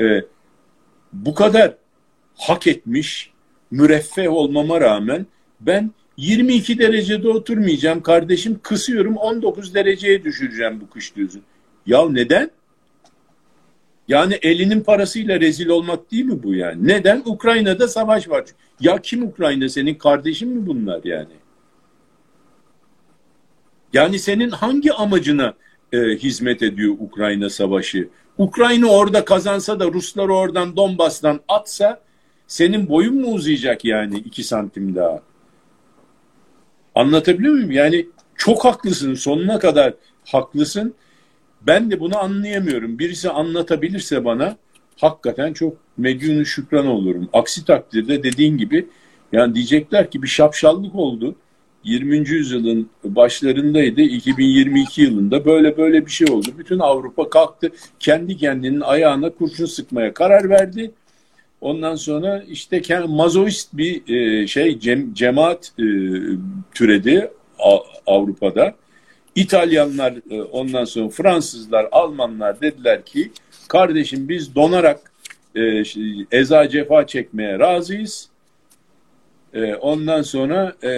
[0.00, 0.24] Ee,
[1.12, 1.74] bu kadar
[2.36, 3.30] hak etmiş,
[3.70, 5.26] müreffeh olmama rağmen
[5.60, 11.42] ben 22 derecede oturmayacağım kardeşim kısıyorum 19 dereceye düşüreceğim bu kış diyorsun.
[11.86, 12.50] Ya neden?
[14.10, 16.88] Yani elinin parasıyla rezil olmak değil mi bu yani?
[16.88, 17.22] Neden?
[17.26, 18.44] Ukrayna'da savaş var.
[18.80, 19.68] Ya kim Ukrayna?
[19.68, 21.32] Senin kardeşin mi bunlar yani?
[23.92, 25.54] Yani senin hangi amacına
[25.92, 28.08] e, hizmet ediyor Ukrayna savaşı?
[28.38, 32.00] Ukrayna orada kazansa da Ruslar oradan Donbas'tan atsa
[32.46, 35.22] senin boyun mu uzayacak yani iki santim daha?
[36.94, 37.70] Anlatabiliyor muyum?
[37.70, 38.06] Yani
[38.36, 39.94] çok haklısın sonuna kadar
[40.24, 40.94] haklısın.
[41.66, 42.98] Ben de bunu anlayamıyorum.
[42.98, 44.56] Birisi anlatabilirse bana
[44.96, 47.28] hakikaten çok medyunu şükran olurum.
[47.32, 48.86] Aksi takdirde dediğin gibi
[49.32, 51.34] yani diyecekler ki bir şapşallık oldu.
[51.84, 52.16] 20.
[52.28, 54.00] yüzyılın başlarındaydı.
[54.00, 56.48] 2022 yılında böyle böyle bir şey oldu.
[56.58, 57.70] Bütün Avrupa kalktı.
[58.00, 60.90] Kendi kendinin ayağına kurşun sıkmaya karar verdi.
[61.60, 65.84] Ondan sonra işte mazoist bir e, şey cem, cemaat e,
[66.74, 67.30] türedi
[68.06, 68.74] Avrupa'da.
[69.34, 73.32] İtalyanlar e, ondan sonra Fransızlar, Almanlar dediler ki
[73.68, 75.12] kardeşim biz donarak
[75.56, 75.82] e,
[76.32, 78.28] eza cefa çekmeye razıyız.
[79.54, 80.92] E, ondan sonra e,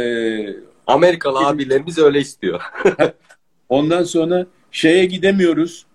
[0.86, 2.62] Amerikalı e, abilerimiz öyle istiyor.
[3.68, 5.86] ondan sonra şeye gidemiyoruz.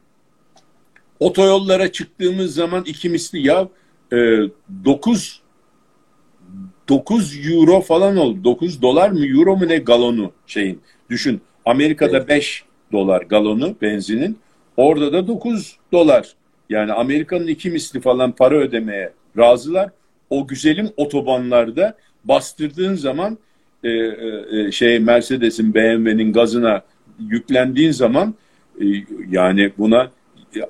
[1.19, 3.67] Otoyollara çıktığımız zaman iki misli ya
[4.13, 4.17] e,
[4.85, 5.41] 9
[6.89, 8.43] 9 euro falan oldu.
[8.43, 10.81] 9 dolar mı euro mu ne galonu şeyin.
[11.09, 12.30] Düşün Amerika'da evet.
[12.30, 14.39] 5 dolar galonu benzinin.
[14.78, 16.34] Orada da 9 dolar.
[16.70, 19.89] Yani Amerika'nın iki misli falan para ödemeye razılar.
[20.30, 23.38] O güzelim otobanlarda bastırdığın zaman
[23.84, 26.82] e, e, e şey Mercedes'in BMW'nin gazına
[27.20, 28.36] yüklendiğin zaman
[28.82, 28.86] e,
[29.30, 30.11] yani buna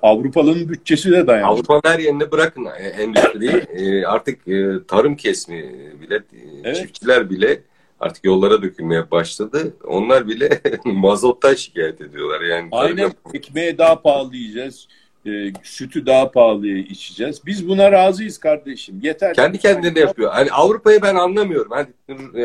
[0.02, 1.50] Avrupalı'nın bütçesi de dayanıyor.
[1.50, 3.52] Avrupa'nın her yerine bırakın e, endüstriyi.
[3.52, 5.64] E, artık e, tarım kesimi
[6.02, 6.20] bile,
[6.64, 6.76] evet.
[6.76, 7.62] çiftçiler bile
[8.00, 9.74] artık yollara dökülmeye başladı.
[9.84, 12.42] Onlar bile mazottan şikayet ediyorlar.
[12.42, 14.88] Yani Aynen ekmeğe daha pahalı yiyeceğiz.
[15.26, 17.46] E, sütü daha pahalı içeceğiz.
[17.46, 19.00] Biz buna razıyız kardeşim.
[19.04, 19.34] Yeter.
[19.34, 20.32] Kendi kendine yapıyor.
[20.32, 21.72] Hani Avrupa'yı ben anlamıyorum.
[21.72, 21.88] Hani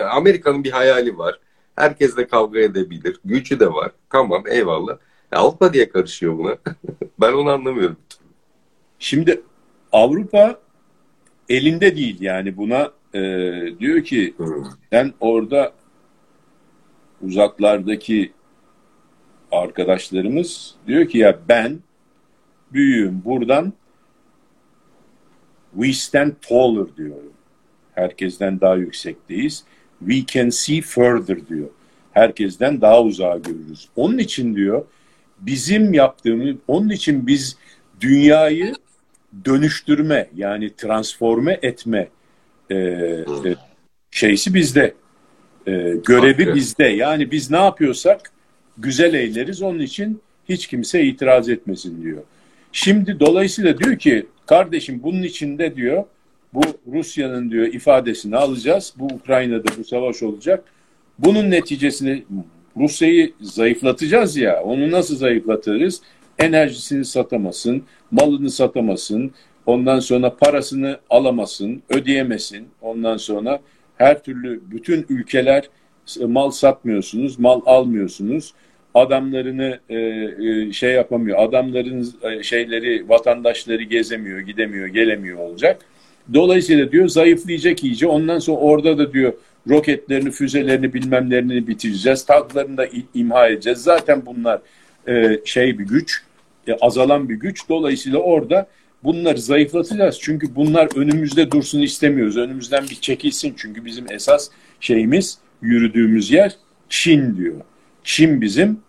[0.03, 1.39] Amerika'nın bir hayali var.
[1.77, 3.21] Herkes de kavga edebilir.
[3.25, 3.91] Gücü de var.
[4.11, 4.99] Tamam eyvallah.
[5.33, 6.57] Avrupa diye karışıyor buna.
[7.21, 7.97] ben onu anlamıyorum.
[8.99, 9.43] Şimdi
[9.93, 10.61] Avrupa
[11.49, 13.21] elinde değil yani buna e,
[13.81, 14.35] diyor ki
[14.91, 15.73] sen orada
[17.23, 18.33] uzaklardaki
[19.53, 21.79] arkadaşlarımız diyor ki ya ben
[22.73, 23.73] büyüğüm buradan
[25.75, 27.17] we stand taller diyor.
[27.95, 29.65] Herkesten daha yüksekteyiz.
[29.99, 31.69] We can see further diyor.
[32.13, 33.89] Herkesten daha uzağa görürüz.
[33.97, 34.85] Onun için diyor
[35.39, 37.57] bizim yaptığımız, onun için biz
[38.01, 38.75] dünyayı
[39.45, 42.09] dönüştürme yani transforme etme
[42.73, 43.55] e, e,
[44.11, 44.95] şeysi bizde.
[45.67, 45.73] E,
[46.07, 46.55] görevi Haklı.
[46.55, 46.85] bizde.
[46.85, 48.33] Yani biz ne yapıyorsak
[48.79, 49.63] güzel eyleriz.
[49.63, 52.23] Onun için hiç kimse itiraz etmesin diyor.
[52.73, 56.05] Şimdi dolayısıyla diyor ki kardeşim bunun içinde diyor
[56.55, 56.63] bu
[56.93, 58.95] Rusya'nın diyor ifadesini alacağız.
[58.97, 60.65] Bu Ukrayna'da bu savaş olacak.
[61.19, 62.25] Bunun neticesini
[62.77, 64.63] Rusya'yı zayıflatacağız ya.
[64.63, 66.01] Onu nasıl zayıflatırız?
[66.39, 69.33] Enerjisini satamasın, malını satamasın,
[69.67, 72.69] ondan sonra parasını alamasın, ödeyemesin.
[72.81, 73.61] Ondan sonra
[73.97, 75.69] her türlü bütün ülkeler
[76.27, 78.55] mal satmıyorsunuz, mal almıyorsunuz.
[78.95, 81.39] Adamlarını e, e, şey yapamıyor.
[81.39, 85.81] Adamların e, şeyleri, vatandaşları gezemiyor, gidemiyor, gelemiyor olacak.
[86.35, 88.07] Dolayısıyla diyor zayıflayacak iyice.
[88.07, 89.33] Ondan sonra orada da diyor
[89.71, 92.25] roketlerini, füzelerini, bilmemlerini bitireceğiz.
[92.25, 93.79] Tanklarını da imha edeceğiz.
[93.79, 94.61] Zaten bunlar
[95.09, 96.23] e, şey bir güç,
[96.69, 97.69] e, azalan bir güç.
[97.69, 98.67] Dolayısıyla orada
[99.05, 100.19] bunları zayıflatacağız.
[100.21, 102.37] Çünkü bunlar önümüzde dursun istemiyoruz.
[102.37, 103.55] Önümüzden bir çekilsin.
[103.57, 104.51] Çünkü bizim esas
[104.81, 106.57] şeyimiz, yürüdüğümüz yer
[106.89, 107.61] Çin diyor.
[108.05, 108.81] Çin bizim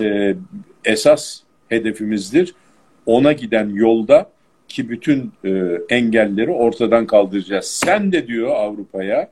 [0.00, 0.34] e,
[0.84, 2.54] esas hedefimizdir.
[3.06, 4.30] Ona giden yolda
[4.68, 7.66] ki bütün e, engelleri ortadan kaldıracağız.
[7.66, 9.30] Sen de diyor Avrupa'ya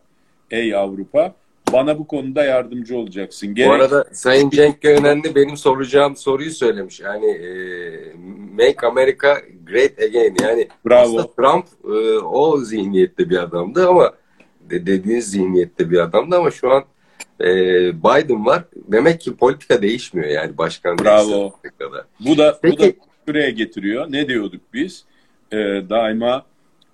[0.51, 1.35] ey Avrupa
[1.73, 3.55] bana bu konuda yardımcı olacaksın.
[3.55, 3.71] Gerek...
[3.71, 7.01] Bu arada Sayın Cenk Önemli benim soracağım soruyu söylemiş.
[7.01, 7.51] Yani e,
[8.53, 10.37] Make America Great Again.
[10.43, 11.33] Yani Bravo.
[11.37, 14.13] Trump e, o zihniyette bir adamdı ama
[14.71, 16.85] de, dediğiniz zihniyette bir adamdı ama şu an
[17.41, 17.47] e,
[17.99, 18.65] Biden var.
[18.77, 21.53] Demek ki politika değişmiyor yani başkan Bravo.
[22.21, 22.93] Bu da, Peki, bu da
[23.27, 24.13] şuraya getiriyor.
[24.13, 25.05] Ne diyorduk biz?
[25.53, 25.57] E,
[25.91, 26.45] daima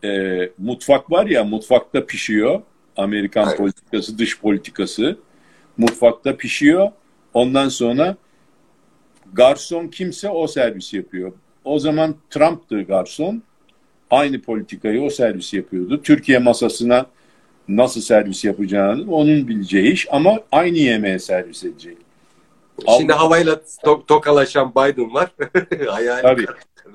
[0.04, 2.62] e, mutfak var ya mutfakta pişiyor
[2.96, 3.58] Amerikan evet.
[3.58, 5.18] politikası, dış politikası
[5.76, 6.90] mutfakta pişiyor.
[7.34, 8.16] Ondan sonra
[9.32, 11.32] garson kimse o servis yapıyor.
[11.64, 13.42] O zaman Trump'tı garson.
[14.10, 16.02] Aynı politikayı o servis yapıyordu.
[16.02, 17.06] Türkiye masasına
[17.68, 21.96] nasıl servis yapacağını onun bileceği iş ama aynı yemeğe servis edecek.
[22.78, 25.30] Şimdi Avrupa, havayla to tokalaşan Biden var.
[26.22, 26.46] Tabii.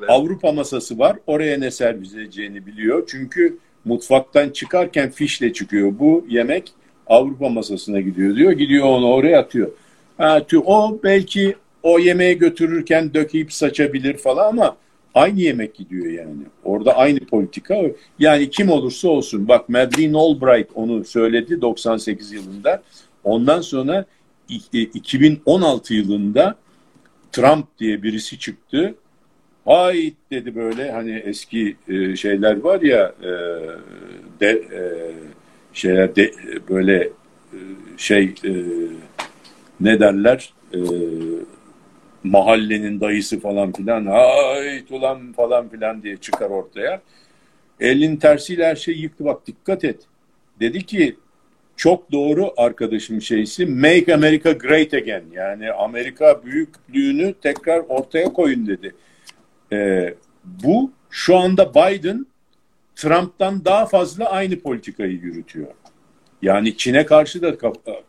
[0.08, 1.18] Avrupa masası var.
[1.28, 3.08] Oraya ne servis edeceğini biliyor.
[3.12, 5.94] Çünkü mutfaktan çıkarken fişle çıkıyor.
[6.00, 6.74] Bu yemek
[7.08, 8.52] Avrupa masasına gidiyor diyor.
[8.52, 9.72] Gidiyor onu oraya atıyor.
[10.18, 14.78] Ha, o belki o yemeği götürürken dökeyip saçabilir falan ama
[15.16, 16.42] aynı yemek gidiyor yani.
[16.64, 17.76] Orada aynı politika.
[18.20, 19.48] Yani kim olursa olsun.
[19.48, 22.84] Bak Madeleine Albright onu söyledi 98 yılında.
[23.24, 24.06] Ondan sonra
[24.50, 26.56] 2016 yılında
[27.32, 28.96] Trump diye birisi çıktı.
[29.70, 33.32] Ay dedi böyle hani eski e, şeyler var ya e,
[34.40, 34.82] de e,
[35.74, 36.32] şeyler de,
[36.70, 37.04] böyle
[37.54, 37.58] e,
[37.98, 38.52] şey e,
[39.80, 40.80] ne derler e,
[42.24, 47.02] mahallenin dayısı falan filan ay ulan falan filan diye çıkar ortaya.
[47.80, 50.00] Elin tersiyle her şeyi yıktı bak dikkat et.
[50.60, 51.16] Dedi ki
[51.76, 58.94] çok doğru arkadaşım şeysi Make America Great Again yani Amerika büyüklüğünü tekrar ortaya koyun dedi.
[59.72, 60.14] E,
[60.44, 62.26] bu şu anda Biden
[62.96, 65.68] Trump'tan daha fazla aynı politikayı yürütüyor.
[66.42, 67.56] Yani Çin'e karşı da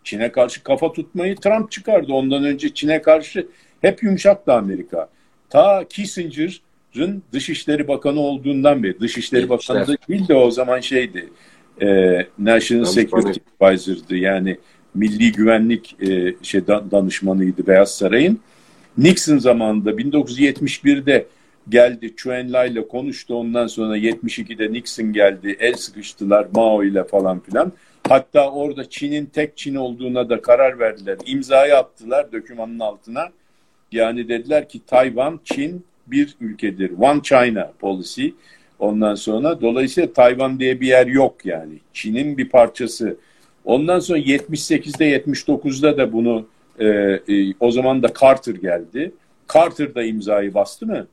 [0.05, 2.13] Çin'e karşı kafa tutmayı Trump çıkardı.
[2.13, 3.47] Ondan önce Çin'e karşı
[3.81, 5.09] hep yumuşaktı Amerika.
[5.51, 11.29] Ta Kissinger'ın Dışişleri Bakanı olduğundan beri, Dışişleri Bakanı da değil de o zaman şeydi,
[11.83, 11.87] e,
[12.39, 14.59] National Security Advisor'dı yani
[14.95, 18.41] Milli Güvenlik e, şey danışmanıydı Beyaz Saray'ın.
[18.99, 21.27] Nixon zamanında 1971'de
[21.71, 23.35] geldi Chuenla ile konuştu.
[23.35, 25.57] Ondan sonra 72'de Nixon geldi.
[25.61, 27.73] El sıkıştılar Mao ile falan filan.
[28.09, 31.17] Hatta orada Çin'in tek Çin olduğuna da karar verdiler.
[31.27, 33.29] İmzayı attılar dökümanın altına.
[33.93, 36.93] Yani dediler ki Tayvan, Çin bir ülkedir.
[36.99, 38.29] One China policy.
[38.79, 41.75] Ondan sonra dolayısıyla Tayvan diye bir yer yok yani.
[41.93, 43.17] Çin'in bir parçası.
[43.65, 46.47] Ondan sonra 78'de 79'da da bunu
[46.79, 49.13] e, e, o zaman da Carter geldi.
[49.55, 51.07] Carter da imzayı bastı mı?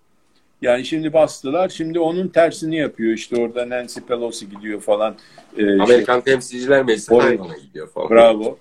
[0.61, 1.69] Yani şimdi bastılar.
[1.69, 3.13] Şimdi onun tersini yapıyor.
[3.13, 5.15] İşte orada Nancy Pelosi gidiyor falan.
[5.57, 8.09] Ee, Amerikan şey, Temsilciler Meclisi Tayvan'a gidiyor falan.
[8.09, 8.57] Bravo.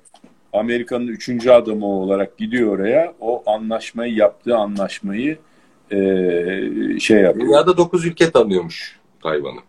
[0.52, 3.14] Amerika'nın üçüncü adamı olarak gidiyor oraya.
[3.20, 5.38] O anlaşmayı yaptığı anlaşmayı
[5.90, 5.98] e,
[7.00, 7.46] şey yapıyor.
[7.46, 9.60] Dünyada dokuz ülke tanıyormuş Tayvan'ı.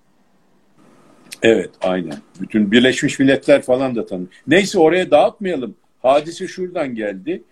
[1.41, 2.17] Evet aynen.
[2.41, 4.27] Bütün Birleşmiş Milletler falan da tanıyor.
[4.47, 5.75] Neyse oraya dağıtmayalım.
[6.01, 7.43] Hadise şuradan geldi.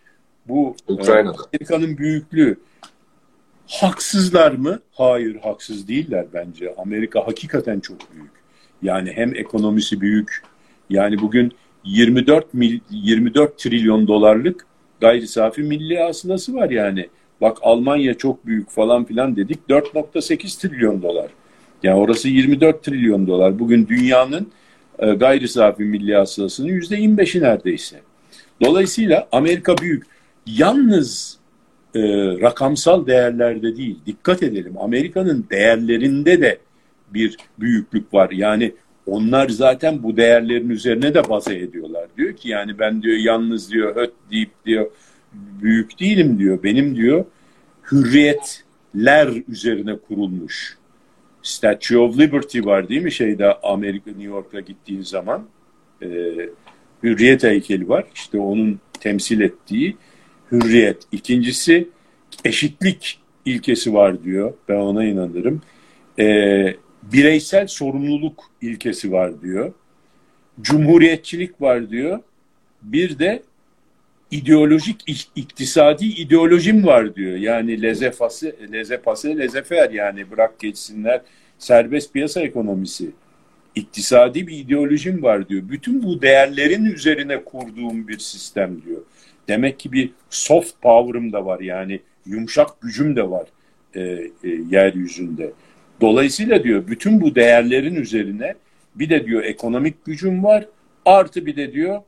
[0.48, 1.38] Bu e, Ukrayna'da.
[1.54, 2.58] Amerika'nın büyüklüğü.
[3.68, 4.80] Haksızlar mı?
[4.92, 6.74] Hayır haksız değiller bence.
[6.78, 8.32] Amerika hakikaten çok büyük.
[8.82, 10.44] Yani hem ekonomisi büyük.
[10.90, 11.52] Yani bugün
[11.84, 14.66] 24 mil, 24 trilyon dolarlık
[15.02, 17.10] gayri safi milli hasılası var yani.
[17.42, 21.28] Bak Almanya çok büyük falan filan dedik 4.8 trilyon dolar.
[21.84, 23.60] Yani orası 24 trilyon dolar.
[23.60, 24.52] Bugün dünyanın
[25.00, 28.02] e, gayri safi milli hasılasının %25'i neredeyse.
[28.62, 30.04] Dolayısıyla Amerika büyük.
[30.46, 31.38] Yalnız
[31.96, 32.02] e,
[32.42, 34.00] rakamsal değerlerde değil.
[34.06, 36.58] Dikkat edelim Amerika'nın değerlerinde de
[37.14, 38.30] bir büyüklük var.
[38.30, 38.74] Yani
[39.06, 42.08] onlar zaten bu değerlerin üzerine de baze ediyorlar.
[42.18, 44.92] Diyor ki yani ben diyor yalnız diyor höt deyip diyor
[45.34, 46.64] büyük değilim diyor.
[46.64, 47.26] Benim diyor
[47.92, 50.78] hürriyetler üzerine kurulmuş.
[51.44, 55.46] Statue of Liberty var değil mi şeyde Amerika New York'a gittiğin zaman
[56.02, 56.08] e,
[57.04, 58.06] hürriyet heykeli var.
[58.16, 59.98] İşte onun temsil ettiği
[60.52, 61.04] hürriyet.
[61.12, 61.88] İkincisi
[62.46, 64.54] eşitlik ilkesi var diyor.
[64.70, 65.62] Ben ona inanırım.
[66.20, 66.26] E,
[67.04, 69.74] bireysel sorumluluk ilkesi var diyor.
[70.62, 72.20] Cumhuriyetçilik var diyor.
[72.82, 73.44] Bir de
[74.32, 75.04] ideolojik
[75.36, 77.38] iktisadi ideolojim var diyor.
[77.38, 81.22] Yani lezefası, lezefası, lezefer yani bırak geçsinler
[81.60, 83.12] serbest piyasa ekonomisi.
[83.76, 85.64] İktisadi bir ideolojim var diyor.
[85.70, 89.02] Bütün bu değerlerin üzerine kurduğum bir sistem diyor.
[89.48, 93.48] Demek ki bir soft power'ım da var yani yumuşak gücüm de var
[93.96, 94.30] e, e,
[94.70, 95.52] yeryüzünde.
[96.02, 98.56] Dolayısıyla diyor bütün bu değerlerin üzerine
[98.96, 100.66] bir de diyor ekonomik gücüm var
[101.06, 102.02] artı bir de diyor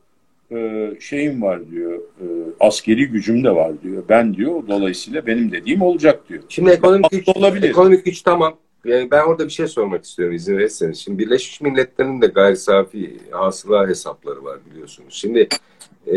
[0.52, 2.24] e, şeyim var diyor e,
[2.60, 4.04] askeri gücüm de var diyor.
[4.08, 6.42] Ben diyor dolayısıyla benim dediğim olacak diyor.
[6.48, 7.68] Şimdi ekonomik güç, olabilir.
[7.68, 8.56] ekonomik güç tamam.
[8.84, 10.98] Yani ben orada bir şey sormak istiyorum izin verirseniz.
[10.98, 15.14] Şimdi Birleşmiş Milletler'in de gayri safi hasıla hesapları var biliyorsunuz.
[15.14, 15.48] Şimdi
[16.06, 16.16] e,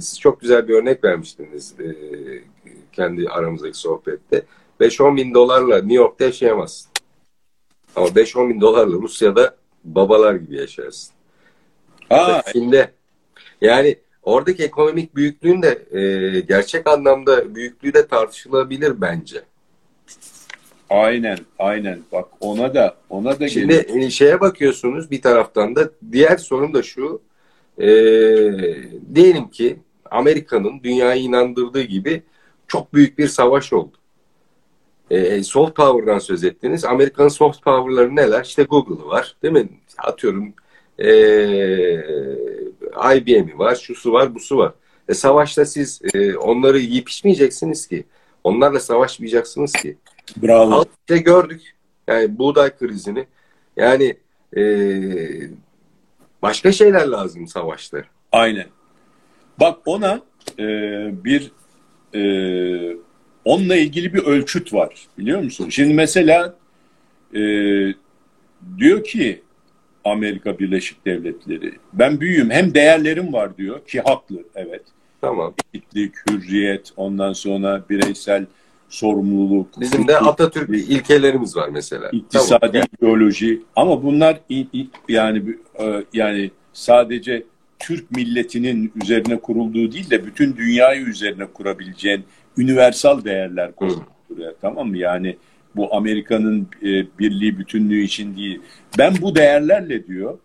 [0.00, 1.86] siz çok güzel bir örnek vermiştiniz e,
[2.92, 4.42] kendi aramızdaki sohbette.
[4.80, 6.90] 5-10 bin dolarla New York'ta yaşayamazsın.
[7.96, 11.12] Ama 5-10 bin dolarla Rusya'da babalar gibi yaşarsın.
[12.10, 12.42] Aa.
[12.52, 12.90] Çin'de
[13.60, 19.42] yani oradaki ekonomik büyüklüğün de e, gerçek anlamda büyüklüğü de tartışılabilir bence.
[20.90, 22.00] Aynen, aynen.
[22.12, 24.06] Bak ona da ona da Şimdi gelir.
[24.06, 27.22] E, şeye bakıyorsunuz bir taraftan da diğer sorun da şu.
[27.78, 27.88] E,
[29.14, 29.76] diyelim ki
[30.10, 32.22] Amerika'nın dünyayı inandırdığı gibi
[32.68, 33.96] çok büyük bir savaş oldu.
[35.10, 36.84] E, soft power'dan söz ettiniz.
[36.84, 38.44] Amerika'nın soft power'ları neler?
[38.44, 39.68] İşte Google'ı var, değil mi?
[39.98, 40.54] Atıyorum
[40.98, 41.10] e,
[43.16, 44.72] IBM'i var, şusu var, busu var.
[45.08, 48.04] E, savaşta siz e, onları yiyip içmeyeceksiniz ki.
[48.44, 49.96] Onlarla savaşmayacaksınız ki.
[50.36, 50.84] Bravo.
[51.00, 51.74] İşte gördük.
[52.08, 53.26] Yani buğday krizini.
[53.76, 54.16] Yani
[54.56, 54.62] e,
[56.42, 58.02] başka şeyler lazım savaşta.
[58.32, 58.66] Aynen.
[59.60, 60.20] Bak ona
[60.58, 60.64] e,
[61.24, 61.52] bir
[62.14, 62.22] e,
[63.44, 65.06] onunla ilgili bir ölçüt var.
[65.18, 65.68] Biliyor musun?
[65.68, 66.54] Şimdi mesela
[67.34, 67.40] e,
[68.78, 69.42] diyor ki
[70.04, 71.72] Amerika Birleşik Devletleri.
[71.92, 72.50] Ben büyüğüm.
[72.50, 74.36] Hem değerlerim var diyor ki haklı.
[74.54, 74.82] Evet.
[75.20, 75.54] Tamam.
[75.74, 78.46] Eşitlik, hürriyet, ondan sonra bireysel
[78.90, 79.80] sorumluluk.
[79.80, 82.10] Bizim de Atatürk ilkelerimiz var mesela.
[82.12, 82.86] İktisadi tamam.
[82.98, 83.60] ideoloji.
[83.76, 84.40] Ama bunlar
[85.08, 85.42] yani
[85.78, 87.44] e, yani sadece
[87.78, 92.24] Türk milletinin üzerine kurulduğu değil de bütün dünyayı üzerine kurabileceğin
[92.58, 94.54] universal değerler kuruluyor.
[94.60, 94.98] Tamam mı?
[94.98, 95.36] Yani
[95.76, 98.60] bu Amerika'nın e, birliği, bütünlüğü için değil.
[98.98, 100.38] Ben bu değerlerle diyor,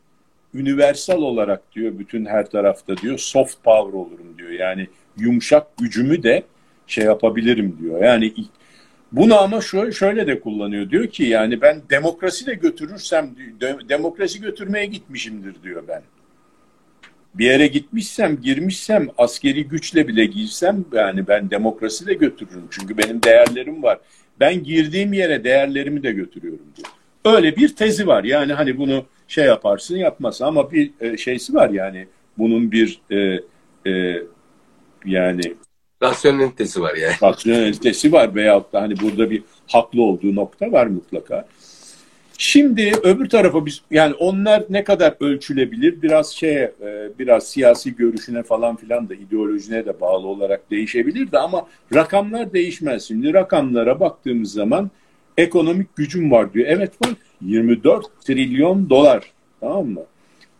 [0.56, 4.50] universal olarak diyor, bütün her tarafta diyor, soft power olurum diyor.
[4.50, 4.88] Yani
[5.18, 6.44] yumuşak gücümü de
[6.88, 8.04] şey yapabilirim diyor.
[8.04, 8.34] Yani
[9.12, 10.90] bunu ama şöyle, şöyle de kullanıyor.
[10.90, 13.30] Diyor ki yani ben demokrasi de götürürsem,
[13.90, 16.02] demokrasi götürmeye gitmişimdir diyor ben.
[17.34, 22.68] Bir yere gitmişsem, girmişsem, askeri güçle bile girsem yani ben demokrasi de götürürüm.
[22.72, 24.00] Çünkü benim değerlerim var
[24.40, 26.88] ben girdiğim yere değerlerimi de götürüyorum diyor.
[27.36, 28.24] Öyle bir tezi var.
[28.24, 32.08] Yani hani bunu şey yaparsın yapmasın ama bir e, şeysi var yani
[32.38, 33.40] bunun bir e,
[33.92, 34.24] e,
[35.06, 35.42] yani
[36.04, 37.16] rasyonelitesi var yani.
[37.24, 41.48] Rasyonelitesi var veyahut da hani burada bir haklı olduğu nokta var mutlaka.
[42.38, 46.72] Şimdi öbür tarafa biz yani onlar ne kadar ölçülebilir biraz şeye
[47.20, 53.08] biraz siyasi görüşüne falan filan da ideolojine de bağlı olarak değişebilir de ama rakamlar değişmez.
[53.08, 54.92] Şimdi rakamlara baktığımız zaman
[55.38, 56.66] ekonomik gücüm var diyor.
[56.70, 60.02] Evet var 24 trilyon dolar tamam mı?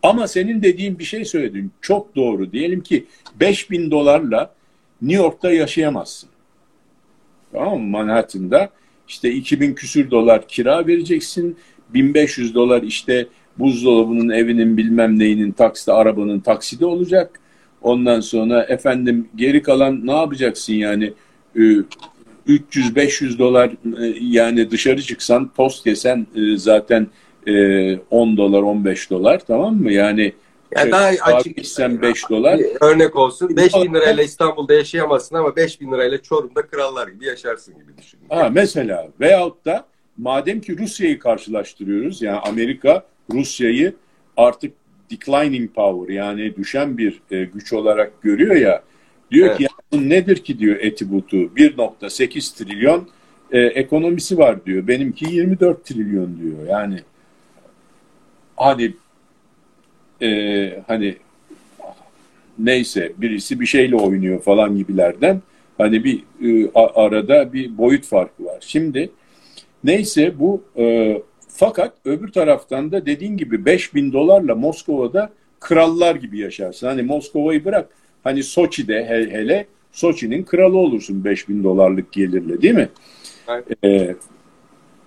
[0.04, 2.52] Ama senin dediğin bir şey söyledin çok doğru.
[2.52, 3.06] Diyelim ki
[3.40, 4.54] 5000 dolarla
[5.02, 6.30] New York'ta yaşayamazsın.
[7.52, 7.88] Tamam mı?
[7.88, 8.70] Manhattan'da
[9.08, 11.58] işte 2000 küsür dolar kira vereceksin.
[11.94, 13.28] 1500 dolar işte
[13.60, 17.40] buzdolabının evinin bilmem neyinin takside arabanın taksidi olacak.
[17.82, 21.14] Ondan sonra efendim geri kalan ne yapacaksın yani
[21.56, 27.08] 300-500 ee, dolar e, yani dışarı çıksan tost yesen e, zaten
[27.48, 30.34] 10 e, dolar 15 dolar tamam mı yani
[30.76, 32.60] ya daha açık gitsen 5 dolar.
[32.82, 37.76] Örnek olsun 5 bin lirayla İstanbul'da yaşayamazsın ama 5 bin lirayla Çorum'da krallar gibi yaşarsın
[37.76, 38.20] gibi düşün.
[38.30, 39.86] Ha, mesela veyahut da
[40.18, 43.94] madem ki Rusya'yı karşılaştırıyoruz yani Amerika Rusya'yı
[44.38, 44.74] artık
[45.12, 48.84] declining power yani düşen bir e, güç olarak görüyor ya
[49.32, 49.58] diyor evet.
[49.58, 53.10] ki ya, nedir ki diyor eti butu 1.8 trilyon
[53.52, 57.00] e, ekonomisi var diyor benimki 24 trilyon diyor yani
[58.56, 58.94] hani
[60.22, 61.16] e, hani
[62.60, 65.42] neyse birisi bir şeyle oynuyor falan gibilerden
[65.78, 68.58] hani bir e, arada bir boyut farkı var.
[68.60, 69.10] Şimdi
[69.84, 76.88] neyse bu e, fakat öbür taraftan da dediğin gibi 5000 dolarla Moskova'da krallar gibi yaşarsın.
[76.88, 77.90] Hani Moskova'yı bırak
[78.24, 82.90] hani Soçi'de he, hele Soçi'nin kralı olursun 5000 dolarlık gelirle değil mi?
[83.48, 83.84] Evet.
[83.84, 84.16] E,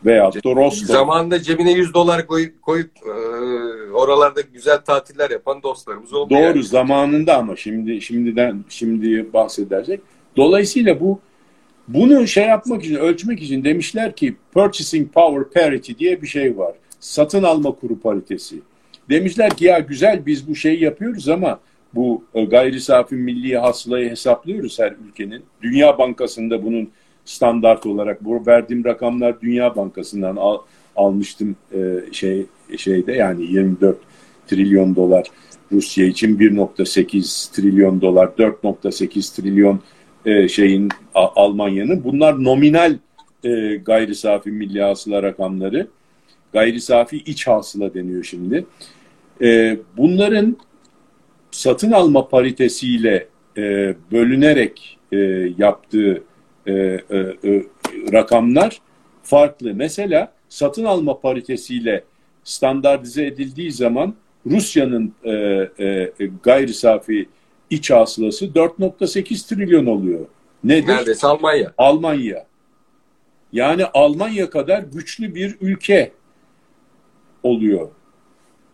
[0.05, 0.95] da Rostov.
[0.95, 3.13] Zamanında cebine 100 dolar koyup, koyup e,
[3.99, 6.31] oralarda güzel tatiller yapan dostlarımız oldu.
[6.31, 6.63] Doğru yani.
[6.63, 10.01] zamanında ama şimdi şimdiden şimdi bahsedersek.
[10.37, 11.21] Dolayısıyla bu
[11.89, 16.75] bunu şey yapmak için, ölçmek için demişler ki purchasing power parity diye bir şey var.
[17.01, 18.57] Satın alma kuru paritesi.
[19.11, 21.61] Demişler ki ya güzel biz bu şeyi yapıyoruz ama
[21.95, 25.43] bu e, gayri safi milli hasılayı hesaplıyoruz her ülkenin.
[25.63, 26.91] Dünya Bankası'nda bunun
[27.25, 30.59] standart olarak bu verdiğim rakamlar Dünya Bankası'ndan al,
[30.97, 31.79] almıştım e,
[32.13, 32.47] şey
[32.77, 33.97] şeyde yani 24
[34.47, 35.27] trilyon dolar
[35.73, 39.81] Rusya için 1.8 trilyon dolar 4.8 trilyon
[40.27, 42.05] e, şeyin Almanya'nın.
[42.05, 42.97] Bunlar nominal
[43.45, 45.87] e, gayri safi milli hasıla rakamları.
[46.53, 48.67] Gayri safi iç hasıla deniyor şimdi.
[49.43, 50.57] E, bunların
[51.51, 55.17] satın alma paritesiyle e, bölünerek e,
[55.59, 56.23] yaptığı
[56.67, 57.65] e, e, e,
[58.13, 58.81] rakamlar
[59.23, 59.75] farklı.
[59.75, 62.05] Mesela satın alma paritesiyle
[62.49, 64.15] standartize edildiği zaman
[64.47, 65.33] Rusya'nın e,
[65.81, 67.29] e, gayri safi
[67.71, 70.27] iç hasılası 4.8 trilyon oluyor.
[70.65, 70.89] Nedir?
[70.89, 71.73] Neredeyse Almanya.
[71.79, 72.47] Almanya.
[73.53, 76.13] Yani Almanya kadar güçlü bir ülke
[77.43, 77.89] oluyor.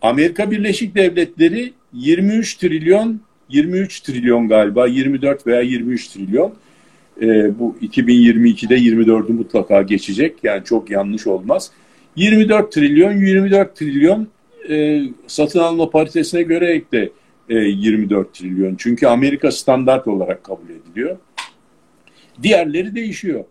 [0.02, 6.54] Amerika Birleşik Devletleri 23 trilyon 23 trilyon galiba 24 veya 23 trilyon
[7.22, 10.36] e, bu 2022'de 24'ü mutlaka geçecek.
[10.42, 11.70] Yani çok yanlış olmaz.
[12.16, 14.28] 24 trilyon, 24 trilyon
[14.70, 17.10] e, satın alma paritesine göre ekle
[17.48, 18.74] e, 24 trilyon.
[18.78, 21.16] Çünkü Amerika standart olarak kabul ediliyor.
[22.42, 23.44] Diğerleri değişiyor.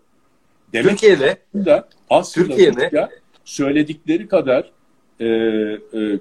[0.72, 3.08] Demek Türkiye'de da aslında Türkiye'de
[3.44, 4.70] söyledikleri kadar
[5.20, 6.18] e, e,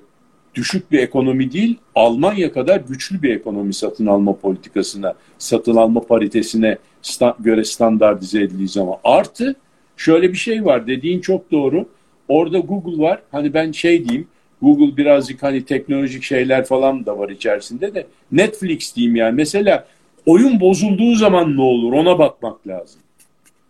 [0.56, 6.78] düşük bir ekonomi değil, Almanya kadar güçlü bir ekonomi satın alma politikasına, satın alma paritesine
[7.02, 8.96] sta göre standartize edildiği zaman.
[9.04, 9.56] Artı
[9.98, 11.90] şöyle bir şey var dediğin çok doğru.
[12.28, 13.22] Orada Google var.
[13.32, 14.28] Hani ben şey diyeyim
[14.62, 19.36] Google birazcık hani teknolojik şeyler falan da var içerisinde de Netflix diyeyim yani.
[19.36, 19.88] Mesela
[20.26, 23.02] oyun bozulduğu zaman ne olur ona bakmak lazım.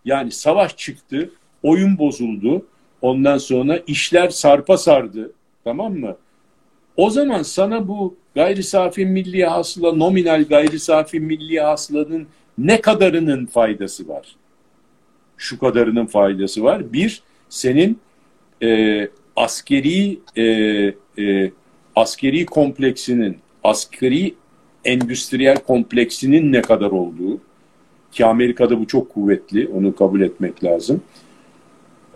[0.06, 1.30] Yani savaş çıktı,
[1.64, 2.66] oyun bozuldu.
[3.02, 5.32] Ondan sonra işler sarpa sardı.
[5.64, 6.18] Tamam mı?
[6.98, 12.28] O zaman sana bu gayri safi milli hasıla, nominal gayri safi milli hasılanın
[12.58, 14.36] ne kadarının faydası var?
[15.38, 16.94] Şu kadarının faydası var.
[16.94, 18.00] Bir, senin
[18.64, 20.44] e, askeri e,
[21.24, 21.52] e,
[21.96, 24.34] askeri kompleksinin, askeri
[24.86, 27.40] endüstriyel kompleksinin ne kadar olduğu
[28.12, 31.02] ki Amerika'da bu çok kuvvetli, onu kabul etmek lazım.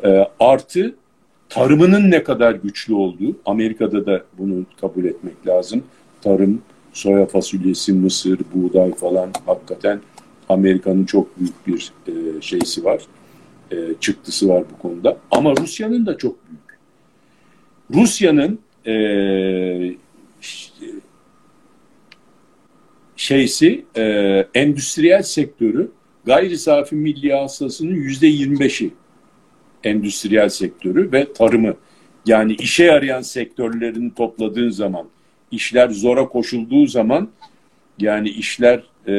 [0.03, 0.95] E, artı
[1.49, 5.83] tarımının ne kadar güçlü olduğu, Amerika'da da bunu kabul etmek lazım.
[6.21, 6.61] Tarım,
[6.93, 9.99] soya fasulyesi, mısır, buğday falan hakikaten
[10.49, 13.01] Amerika'nın çok büyük bir e, şeysi var,
[13.71, 15.17] e, çıktısı var bu konuda.
[15.31, 16.79] Ama Rusya'nın da çok büyük.
[17.93, 19.95] Rusya'nın e,
[23.15, 24.03] şeysi, e,
[24.53, 25.91] endüstriyel sektörü
[26.25, 28.93] gayri safi milli hasılasının yüzde 25'i.
[29.83, 31.75] endüstriyel sektörü ve tarımı.
[32.25, 35.07] Yani işe yarayan sektörlerini topladığın zaman,
[35.51, 37.29] işler zora koşulduğu zaman,
[37.99, 39.15] yani işler e,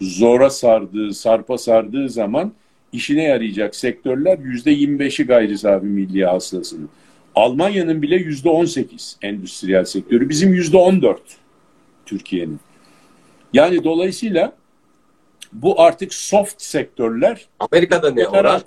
[0.00, 2.52] zora sardığı, sarpa sardığı zaman
[2.92, 6.88] işine yarayacak sektörler yüzde 25'i gayri safi milli hasılasının.
[7.34, 10.28] Almanya'nın bile yüzde 18 endüstriyel sektörü.
[10.28, 11.20] Bizim yüzde 14
[12.06, 12.60] Türkiye'nin.
[13.52, 14.52] Yani dolayısıyla
[15.52, 17.46] bu artık soft sektörler.
[17.60, 18.62] Amerika'da ne oran?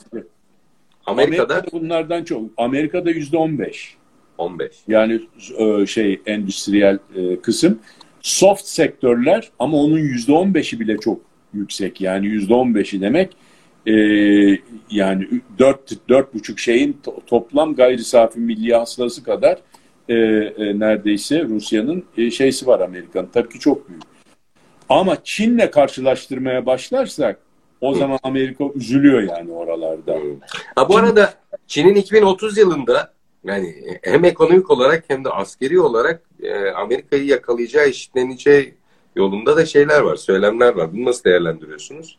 [1.05, 2.49] Amerika'da, Amerika'da bunlardan çok.
[2.57, 3.95] Amerika'da yüzde 15.
[4.37, 4.71] 15.
[4.87, 5.21] Yani
[5.57, 7.79] e, şey endüstriyel e, kısım.
[8.21, 11.21] Soft sektörler ama onun yüzde 15'i bile çok
[11.53, 12.01] yüksek.
[12.01, 13.35] Yani yüzde 15'i demek
[13.87, 13.93] e,
[14.91, 15.27] yani
[15.59, 19.59] dört dört buçuk şeyin to toplam gayri safi milli hasılası kadar
[20.09, 23.29] e, e, neredeyse Rusya'nın e, şeysi var Amerika'nın.
[23.33, 24.03] Tabii ki çok büyük.
[24.89, 27.39] Ama Çin'le karşılaştırmaya başlarsak
[27.81, 30.17] o zaman Amerika üzülüyor yani oralarda.
[30.75, 31.33] Ha, bu arada
[31.67, 33.13] Çin'in 2030 yılında
[33.43, 38.73] yani hem ekonomik olarak hem de askeri olarak e, Amerika'yı yakalayacağı, eşitleneceği
[39.15, 40.93] yolunda da şeyler var, söylemler var.
[40.93, 42.17] Bunu nasıl değerlendiriyorsunuz?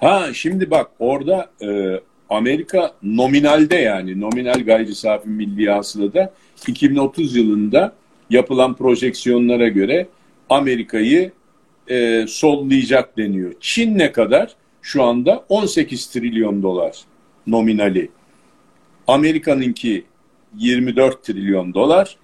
[0.00, 6.32] Ha şimdi bak orada e, Amerika nominalde yani nominal gayri safi milli hasılada
[6.68, 7.92] 2030 yılında
[8.30, 10.06] yapılan projeksiyonlara göre
[10.50, 11.32] Amerika'yı
[11.90, 13.52] e, sollayacak deniyor.
[13.60, 14.54] Çin ne kadar?
[14.82, 16.96] Şu anda 18 trilyon dolar
[17.46, 18.10] nominali.
[19.06, 20.04] Amerika'nınki
[20.58, 22.16] 24 trilyon dolar.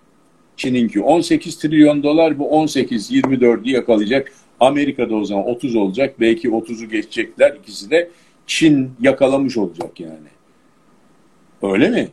[0.57, 2.39] Çin'inki 18 trilyon dolar.
[2.39, 4.33] Bu 18-24'ü yakalayacak.
[4.65, 6.21] Amerika'da o zaman 30 olacak.
[6.21, 7.57] Belki 30'u geçecekler.
[7.63, 8.11] İkisi de
[8.47, 10.29] Çin yakalamış olacak yani.
[11.63, 12.09] Öyle mi?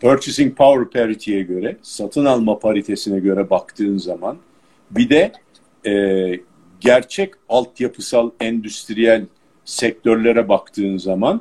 [0.00, 4.36] Purchasing Power Parity'ye göre, satın alma paritesine göre baktığın zaman
[4.90, 5.32] bir de
[5.86, 6.40] e,
[6.80, 9.26] gerçek altyapısal endüstriyel
[9.64, 11.40] sektörlere baktığın zaman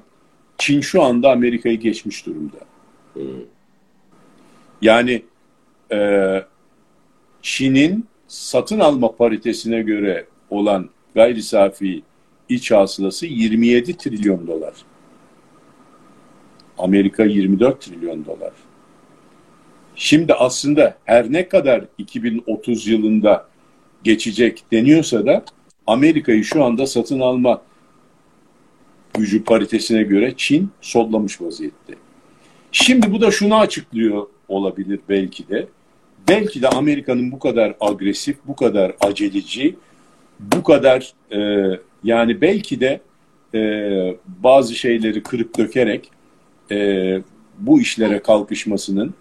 [0.58, 2.58] Çin şu anda Amerika'yı geçmiş durumda.
[3.14, 3.24] Hmm.
[4.82, 5.24] Yani
[5.92, 5.98] e,
[7.42, 12.04] Çin'in satın alma paritesine göre olan gayri safi
[12.50, 14.74] iç hasılası 27 trilyon dolar.
[16.78, 18.54] Amerika 24 trilyon dolar.
[19.96, 23.48] Şimdi aslında her ne kadar 2030 yılında
[24.04, 25.44] geçecek deniyorsa da
[25.88, 27.62] Amerika'yı şu anda satın alma
[29.14, 31.94] gücü paritesine göre Çin sollamış vaziyette.
[32.72, 35.68] Şimdi bu da şunu açıklıyor olabilir belki de.
[36.28, 39.76] Belki de Amerika'nın bu kadar agresif, bu kadar aceleci,
[40.40, 41.70] bu kadar e,
[42.04, 43.02] yani belki de
[43.54, 43.62] e,
[44.44, 46.12] bazı şeyleri kırıp dökerek
[46.72, 47.22] e,
[47.60, 49.14] bu işlere kalkışmasının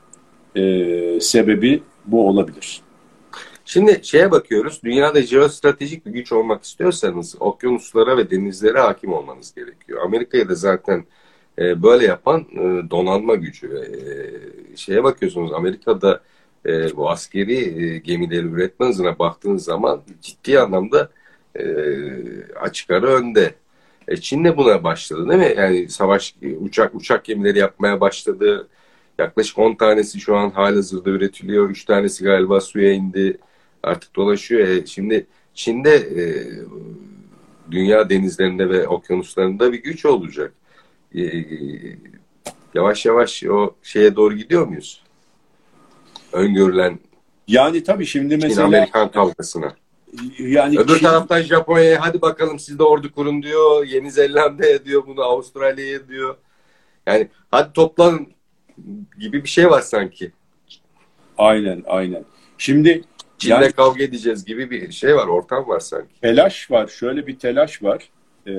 [0.57, 2.80] e, sebebi bu olabilir.
[3.64, 4.80] Şimdi şeye bakıyoruz.
[4.84, 10.03] Dünyada jeostratejik bir güç olmak istiyorsanız okyanuslara ve denizlere hakim olmanız gerekiyor.
[10.05, 11.05] Amerika'ya da zaten
[11.59, 13.66] e, böyle yapan e, donanma gücü.
[13.66, 16.20] E, şeye bakıyorsunuz Amerika'da
[16.67, 21.11] e, bu askeri e, gemileri üretme hızına baktığınız zaman ciddi anlamda
[21.59, 21.65] e,
[22.61, 23.55] açık ara önde.
[24.09, 25.55] E, Çin de buna başladı değil mi?
[25.57, 28.69] Yani savaş uçak uçak gemileri yapmaya başladı.
[29.19, 31.71] Yaklaşık 10 tanesi şu an halihazırda üretiliyor.
[31.71, 33.39] 3 tanesi galiba suya indi.
[33.83, 34.69] Artık dolaşıyor.
[34.69, 36.25] E, şimdi Çin'de e,
[37.71, 40.53] dünya denizlerinde ve okyanuslarında bir güç olacak.
[41.15, 41.45] E,
[42.75, 45.03] yavaş yavaş o şeye doğru gidiyor muyuz?
[46.33, 46.99] Öngörülen
[47.51, 49.74] yani tabii şimdi mesela Çin-Amerikan kavgasına.
[50.39, 51.07] Yani Öbür Çin...
[51.07, 53.87] taraftan Japonya'ya hadi bakalım siz de ordu kurun diyor.
[53.87, 55.22] Yeni Zelanda'ya diyor bunu.
[55.22, 56.37] Avustralya'ya diyor.
[57.07, 58.28] Yani hadi toplanın
[59.18, 60.33] gibi bir şey var sanki.
[61.39, 62.24] Aynen aynen.
[62.59, 63.03] Şimdi
[63.39, 65.26] Çin'le yani, kavga edeceğiz gibi bir şey var.
[65.26, 66.20] Ortam var sanki.
[66.20, 66.89] Telaş var.
[66.89, 68.09] Şöyle bir telaş var.
[68.47, 68.53] Ee,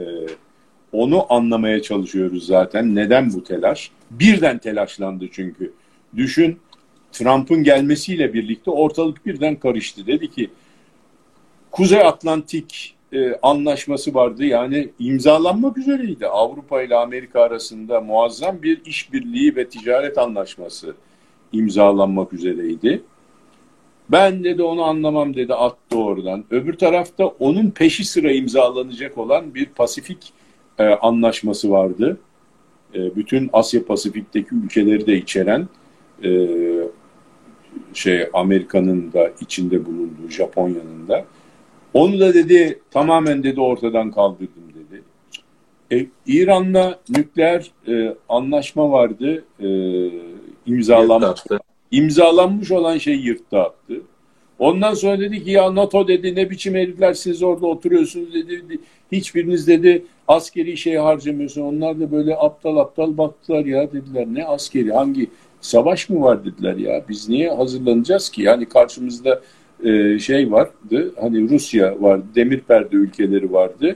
[0.92, 2.96] onu anlamaya çalışıyoruz zaten.
[2.96, 3.92] Neden bu telaş?
[4.12, 5.74] Birden telaşlandı çünkü.
[6.16, 6.60] Düşün
[7.12, 10.08] Trump'ın gelmesiyle birlikte ortalık birden karıştı.
[10.08, 10.50] Dedi ki
[11.72, 14.46] Kuzey Atlantik e, anlaşması vardı.
[14.46, 16.28] Yani imzalanmak üzereydi.
[16.28, 20.96] Avrupa ile Amerika arasında muazzam bir işbirliği ve ticaret anlaşması
[21.52, 23.02] imzalanmak üzereydi.
[24.10, 26.44] Ben dedi onu anlamam dedi attı oradan.
[26.52, 30.34] Öbür tarafta onun peşi sıra imzalanacak olan bir Pasifik
[30.80, 32.18] e, anlaşması vardı.
[32.96, 35.68] E, bütün Asya Pasifik'teki ülkeleri de içeren
[36.24, 36.30] e,
[37.94, 41.26] şey Amerika'nın da içinde bulunduğu Japonya'nın da
[41.94, 45.04] onu da dedi tamamen dedi ortadan kaldırdım dedi.
[45.92, 49.44] E, İran'la nükleer e, anlaşma vardı.
[49.60, 49.68] E,
[50.66, 51.42] imzalanmış.
[51.92, 54.02] İmzalanmış olan şey yırttı attı.
[54.60, 58.80] Ondan sonra dedi ki ya NATO dedi ne biçim herifler siz orada oturuyorsunuz dedi.
[59.12, 61.62] Hiçbiriniz dedi askeri şey harcamıyorsun.
[61.62, 64.28] Onlar da böyle aptal aptal baktılar ya dediler.
[64.32, 65.30] Ne askeri hangi
[65.62, 67.04] savaş mı var dediler ya.
[67.10, 68.42] Biz niye hazırlanacağız ki?
[68.42, 69.42] Yani karşımızda
[69.84, 71.14] e, şey vardı.
[71.22, 73.96] Hani Rusya var, demir perde ülkeleri vardı.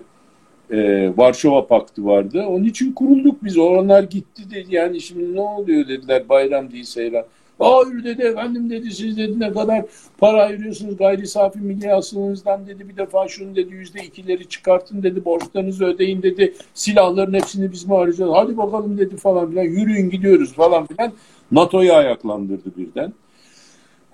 [0.71, 2.43] E, Varşova Paktı vardı.
[2.47, 3.57] Onun için kurulduk biz.
[3.57, 4.75] Onlar gitti dedi.
[4.75, 6.29] Yani şimdi ne oluyor dediler.
[6.29, 7.25] Bayram değil seyran.
[7.59, 9.85] Hayır dedi efendim dedi siz dedi ne kadar
[10.17, 15.25] para ayırıyorsunuz gayri safi milli hasılınızdan dedi bir defa şunu dedi yüzde ikileri çıkartın dedi
[15.25, 20.53] borçlarınızı ödeyin dedi silahların hepsini biz mi arayacağız hadi bakalım dedi falan filan yürüyün gidiyoruz
[20.53, 21.11] falan filan
[21.51, 23.13] NATO'yu ayaklandırdı birden.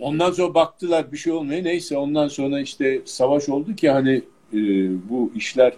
[0.00, 4.58] ondan sonra baktılar bir şey olmuyor neyse ondan sonra işte savaş oldu ki hani e,
[5.10, 5.72] bu işler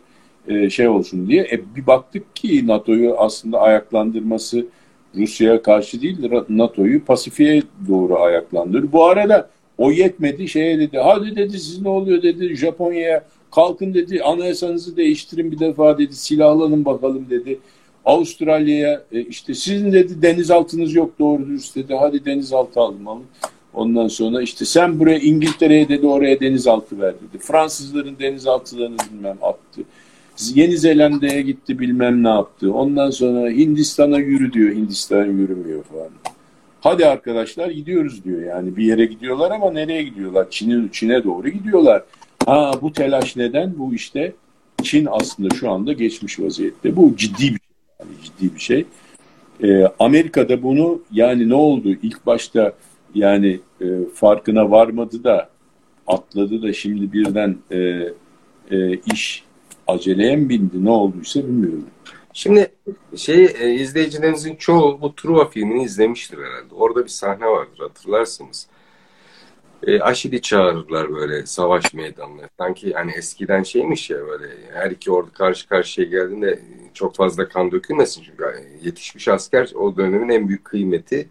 [0.49, 4.67] e, şey olsun diye e, bir baktık ki NATO'yu aslında ayaklandırması
[5.15, 6.19] Rusya'ya karşı değil
[6.49, 8.93] NATO'yu Pasifik'e doğru ayaklandırır.
[8.93, 14.23] Bu arada o yetmedi şeye dedi hadi dedi siz ne oluyor dedi Japonya'ya kalkın dedi
[14.23, 17.59] anayasanızı değiştirin bir defa dedi silahlanın bakalım dedi.
[18.05, 23.21] Avustralya'ya e, işte sizin dedi denizaltınız yok doğru dürüst dedi hadi denizaltı almalı.
[23.75, 27.43] Ondan sonra işte sen buraya İngiltere'ye dedi oraya denizaltı ver dedi.
[27.43, 29.81] Fransızların denizaltılarını bilmem attı.
[30.55, 32.73] Yeni Zelanda'ya gitti bilmem ne yaptı.
[32.73, 34.75] Ondan sonra Hindistan'a yürü diyor.
[34.75, 36.09] Hindistan yürümüyor falan.
[36.81, 38.43] Hadi arkadaşlar gidiyoruz diyor.
[38.43, 40.47] Yani bir yere gidiyorlar ama nereye gidiyorlar?
[40.51, 42.03] Çin'e Çin'e doğru gidiyorlar.
[42.47, 43.79] Ha bu telaş neden?
[43.79, 44.33] Bu işte
[44.83, 46.97] Çin aslında şu anda geçmiş vaziyette.
[46.97, 47.70] Bu ciddi bir.
[48.01, 48.87] Yani ciddi bir şey.
[49.63, 51.89] Ee, Amerika'da bunu yani ne oldu?
[52.03, 52.73] İlk başta
[53.15, 55.51] yani e, farkına varmadı da
[56.07, 57.79] atladı da şimdi birden e,
[58.71, 59.45] e, iş
[59.87, 61.87] aceleye mi bindi ne olduysa bilmiyorum.
[62.33, 62.73] Şimdi
[63.17, 66.75] şey e, izleyicilerinizin çoğu bu Truva filmini izlemiştir herhalde.
[66.75, 68.67] Orada bir sahne vardır hatırlarsınız.
[69.87, 72.49] E, Aşil'i çağırırlar böyle savaş meydanına.
[72.59, 76.61] Sanki hani eskiden şeymiş ya böyle her iki ordu karşı karşıya geldiğinde
[76.95, 78.45] çok fazla kan dökülmesin çünkü
[78.83, 81.29] yetişmiş asker o dönemin en büyük kıymeti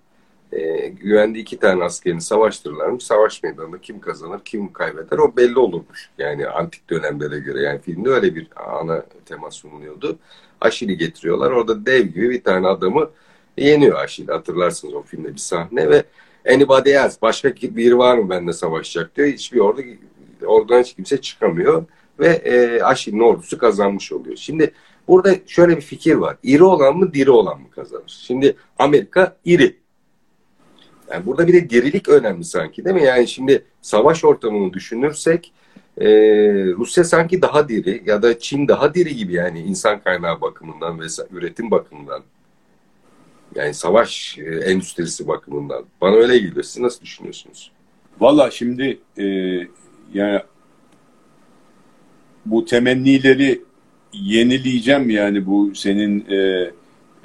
[0.51, 3.03] e, güvendiği iki tane askerini savaştırırlarmış.
[3.03, 6.09] Savaş meydanında kim kazanır, kim kaybeder o belli olurmuş.
[6.17, 7.61] Yani antik dönemlere göre.
[7.61, 10.19] Yani filmde öyle bir ana tema sunuluyordu.
[10.61, 11.51] Aşil'i getiriyorlar.
[11.51, 13.09] Orada dev gibi bir tane adamı
[13.57, 14.27] yeniyor Aşil.
[14.27, 16.03] Hatırlarsınız o filmde bir sahne ve
[16.53, 19.27] anybody else, başka biri var mı benimle savaşacak diyor.
[19.27, 19.81] Hiçbir orada
[20.45, 21.85] oradan hiç kimse çıkamıyor
[22.19, 24.37] ve e, Aşil'in ordusu kazanmış oluyor.
[24.37, 24.71] Şimdi
[25.07, 26.37] burada şöyle bir fikir var.
[26.43, 28.03] İri olan mı diri olan mı kazanır?
[28.27, 29.75] Şimdi Amerika iri.
[31.11, 33.03] Yani burada bir de dirilik önemli sanki değil mi?
[33.03, 35.53] Yani şimdi savaş ortamını düşünürsek
[35.97, 36.07] e,
[36.77, 41.05] Rusya sanki daha diri ya da Çin daha diri gibi yani insan kaynağı bakımından ve
[41.31, 42.23] üretim bakımından.
[43.55, 45.85] Yani savaş e, endüstrisi bakımından.
[46.01, 46.63] Bana öyle geliyor.
[46.63, 47.71] Siz nasıl düşünüyorsunuz?
[48.19, 49.23] Valla şimdi e,
[50.13, 50.39] yani
[52.45, 53.61] bu temennileri
[54.13, 56.71] yenileyeceğim yani bu senin e,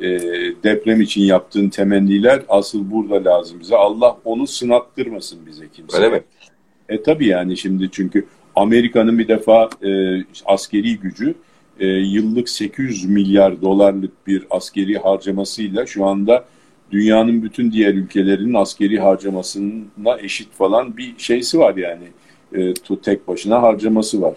[0.00, 0.20] e,
[0.64, 3.76] deprem için yaptığın temenniler asıl burada lazım bize.
[3.76, 5.96] Allah onu sınattırmasın bize kimse.
[5.96, 6.22] Öyle mi?
[6.88, 11.34] E tabii yani şimdi çünkü Amerika'nın bir defa e, askeri gücü
[11.80, 16.44] e, yıllık 800 milyar dolarlık bir askeri harcamasıyla şu anda
[16.90, 22.04] dünyanın bütün diğer ülkelerinin askeri harcamasına eşit falan bir şeysi var yani.
[22.54, 24.34] E, tek başına harcaması var.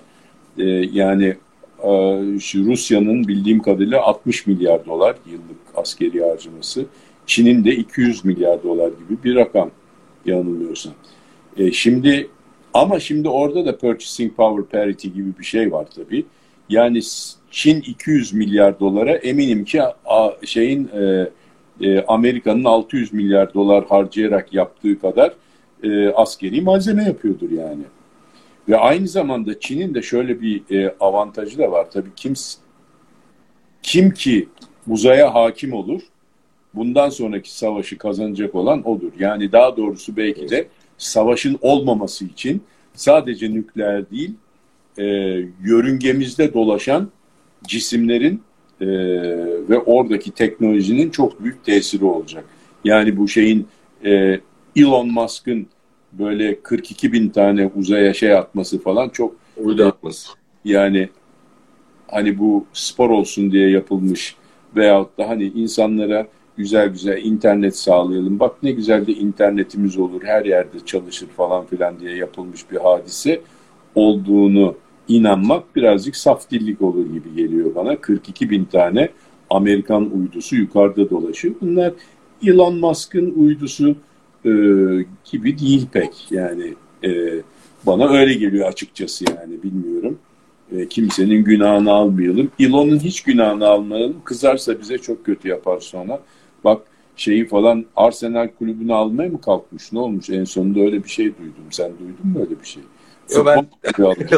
[0.57, 0.63] E,
[0.93, 1.35] yani
[1.83, 1.89] e,
[2.55, 6.85] Rusya'nın bildiğim kadarıyla 60 milyar dolar yıllık askeri harcaması.
[7.25, 9.71] Çin'in de 200 milyar dolar gibi bir rakam
[10.25, 10.93] yanılmıyorsam.
[11.57, 12.29] E, şimdi
[12.73, 16.25] ama şimdi orada da purchasing power parity gibi bir şey var tabii.
[16.69, 17.01] Yani
[17.51, 19.81] Çin 200 milyar dolara eminim ki
[20.45, 21.29] şeyin e,
[21.81, 25.33] e, Amerika'nın 600 milyar dolar harcayarak yaptığı kadar
[25.83, 27.83] e, askeri malzeme yapıyordur yani.
[28.69, 31.91] Ve aynı zamanda Çin'in de şöyle bir e, avantajı da var.
[31.91, 32.33] Tabii kim
[33.83, 34.49] kim ki
[34.87, 36.01] uzaya hakim olur,
[36.73, 39.11] bundan sonraki savaşı kazanacak olan odur.
[39.19, 42.63] Yani daha doğrusu belki de savaşın olmaması için
[42.93, 44.33] sadece nükleer değil,
[44.97, 45.03] e,
[45.63, 47.09] yörüngemizde dolaşan
[47.67, 48.41] cisimlerin
[48.81, 48.87] e,
[49.69, 52.45] ve oradaki teknolojinin çok büyük tesiri olacak.
[52.83, 53.67] Yani bu şeyin
[54.05, 54.39] e,
[54.75, 55.67] Elon Musk'ın
[56.13, 60.29] böyle 42 bin tane uzaya şey atması falan çok uydu atması.
[60.65, 61.09] Yani
[62.07, 64.35] hani bu spor olsun diye yapılmış
[64.75, 66.27] veyahut da hani insanlara
[66.57, 68.39] güzel güzel internet sağlayalım.
[68.39, 73.41] Bak ne güzel de internetimiz olur, her yerde çalışır falan filan diye yapılmış bir hadise
[73.95, 74.75] olduğunu
[75.07, 78.01] inanmak birazcık saf dillik olur gibi geliyor bana.
[78.01, 79.09] 42 bin tane
[79.49, 81.55] Amerikan uydusu yukarıda dolaşıyor.
[81.61, 81.93] Bunlar
[82.43, 83.95] Elon Musk'ın uydusu,
[84.45, 84.51] e,
[85.31, 86.31] gibi değil pek.
[86.31, 87.41] Yani e,
[87.85, 90.19] bana öyle geliyor açıkçası yani bilmiyorum.
[90.71, 92.51] E, kimsenin günahını almayalım.
[92.59, 94.15] Elon'un hiç günahını almayalım.
[94.23, 96.19] Kızarsa bize çok kötü yapar sonra.
[96.63, 96.81] Bak
[97.15, 99.91] şeyi falan Arsenal kulübünü almaya mı kalkmış?
[99.91, 100.29] Ne olmuş?
[100.29, 101.63] En sonunda öyle bir şey duydum.
[101.69, 102.83] Sen duydun mu öyle bir şey?
[103.35, 103.67] Yo, ben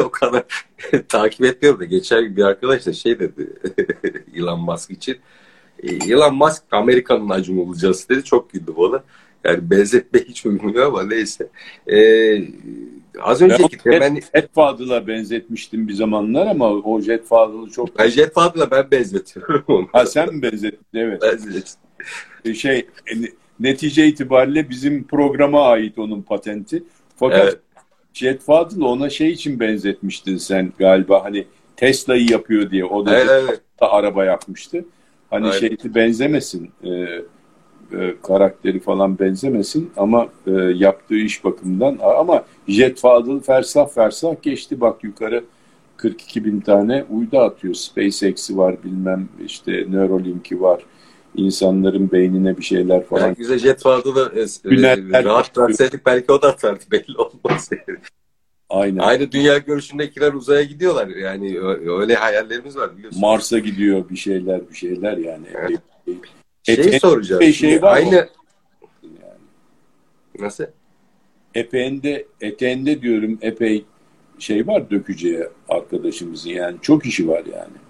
[0.00, 0.42] o kadar
[1.08, 3.52] takip etmiyorum da geçen gün bir arkadaş da şey dedi
[4.34, 5.18] Elon Musk için.
[5.82, 8.24] E, Elon Musk Amerika'nın Acun olacağız dedi.
[8.24, 9.02] Çok güldü bana.
[9.44, 11.48] Yani benzetme hiç uymuyor ama neyse.
[11.92, 12.44] Ee,
[13.20, 14.20] az önceki temenni...
[14.34, 17.98] Jet Fadıl'a benzetmiştim bir zamanlar ama o Jet Fadıl'ı çok...
[17.98, 19.88] Ben Jet Fadıl'a ben benzetiyorum onu.
[19.92, 20.86] Ha sen mi benzettin?
[20.94, 21.22] Evet.
[22.44, 23.14] Ben Şey, e,
[23.60, 26.82] netice itibariyle bizim programa ait onun patenti.
[27.16, 27.58] Fakat evet.
[28.14, 31.44] Jet Fadıl ona şey için benzetmiştin sen galiba hani
[31.76, 32.84] Tesla'yı yapıyor diye.
[32.84, 33.60] O da evet, evet.
[33.80, 34.84] araba yapmıştı.
[35.30, 35.58] Hani Aynen.
[35.58, 36.70] şeyti benzemesin.
[36.84, 36.90] E,
[37.92, 44.80] e, karakteri falan benzemesin ama e, yaptığı iş bakımından ama Jet Fadıl fersah fersah geçti
[44.80, 45.44] bak yukarı
[45.96, 47.74] 42 bin tane uydu atıyor.
[47.74, 50.82] SpaceX'i var bilmem işte Neuralink'i var.
[51.34, 53.28] İnsanların beynine bir şeyler falan.
[53.28, 57.70] Belki bize Jet Fadıl'ı e, rahat bıraksaydık belki o da atardı belli olmaz.
[58.70, 58.98] Aynen.
[58.98, 61.08] Aynı dünya görüşündekiler uzaya gidiyorlar.
[61.08, 61.60] Yani
[62.00, 63.20] öyle hayallerimiz var biliyorsun.
[63.20, 65.46] Mars'a gidiyor bir şeyler bir şeyler yani.
[65.54, 65.80] Evet.
[66.62, 67.40] Şey Ete, soracağım.
[67.40, 68.14] Bir şey var aynı...
[68.14, 68.28] Yani.
[70.38, 70.64] Nasıl?
[71.54, 73.84] Epeğinde, eteğinde diyorum epey
[74.38, 77.89] şey var dökücüye arkadaşımızın yani çok işi var yani.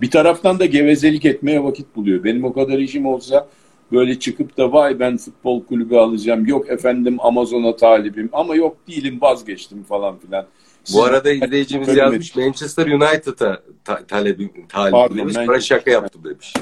[0.00, 2.24] Bir taraftan da gevezelik etmeye vakit buluyor.
[2.24, 3.48] Benim o kadar işim olsa
[3.92, 6.46] böyle çıkıp da vay ben futbol kulübü alacağım.
[6.46, 10.46] Yok efendim Amazon'a talibim ama yok değilim vazgeçtim falan filan.
[10.92, 15.36] Bu arada izleyicimiz yazmış Manchester United'a ta talebim, talibim demiş.
[15.48, 16.54] Ben şaka yaptım demiş.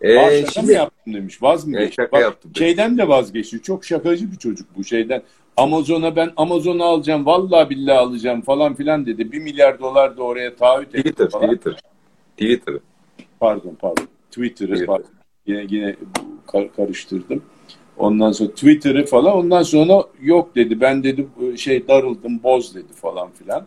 [0.00, 1.42] Ee, şimdi, mı yaptım demiş.
[1.42, 1.94] Vaz mı geçti?
[1.96, 2.52] Şaka yaptım.
[2.58, 3.62] Şeyden de vazgeçti.
[3.62, 5.22] Çok şakacı bir çocuk bu şeyden.
[5.56, 7.26] Amazon'a ben Amazon'u alacağım.
[7.26, 9.32] Vallahi billahi alacağım falan filan dedi.
[9.32, 11.46] Bir milyar dolar da oraya taahhüt etti Twitter, falan.
[11.46, 11.80] Twitter.
[12.36, 12.74] Twitter.
[13.40, 14.08] Pardon pardon.
[14.30, 14.86] Twitter'ı Twitter.
[14.86, 15.10] pardon.
[15.46, 15.96] Yine, yine
[16.76, 17.42] karıştırdım.
[17.98, 20.80] Ondan sonra Twitter'ı falan ondan sonra yok dedi.
[20.80, 21.26] Ben dedi
[21.56, 23.66] şey darıldım boz dedi falan filan.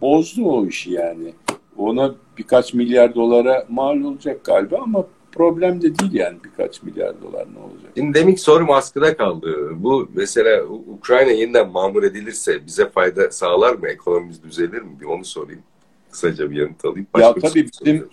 [0.00, 1.34] Bozdu o işi yani.
[1.76, 7.46] Ona birkaç milyar dolara mal olacak galiba ama problem de değil yani birkaç milyar dolar
[7.54, 7.92] ne olacak.
[7.96, 9.70] Şimdi demek sorum askıda kaldı.
[9.76, 13.88] Bu mesela Ukrayna yeniden mamur edilirse bize fayda sağlar mı?
[13.88, 15.00] Ekonomimiz düzelir mi?
[15.00, 15.62] Bir onu sorayım.
[16.10, 17.06] Kısaca bir yanıt alayım.
[17.14, 18.08] Başka ya tabii bizim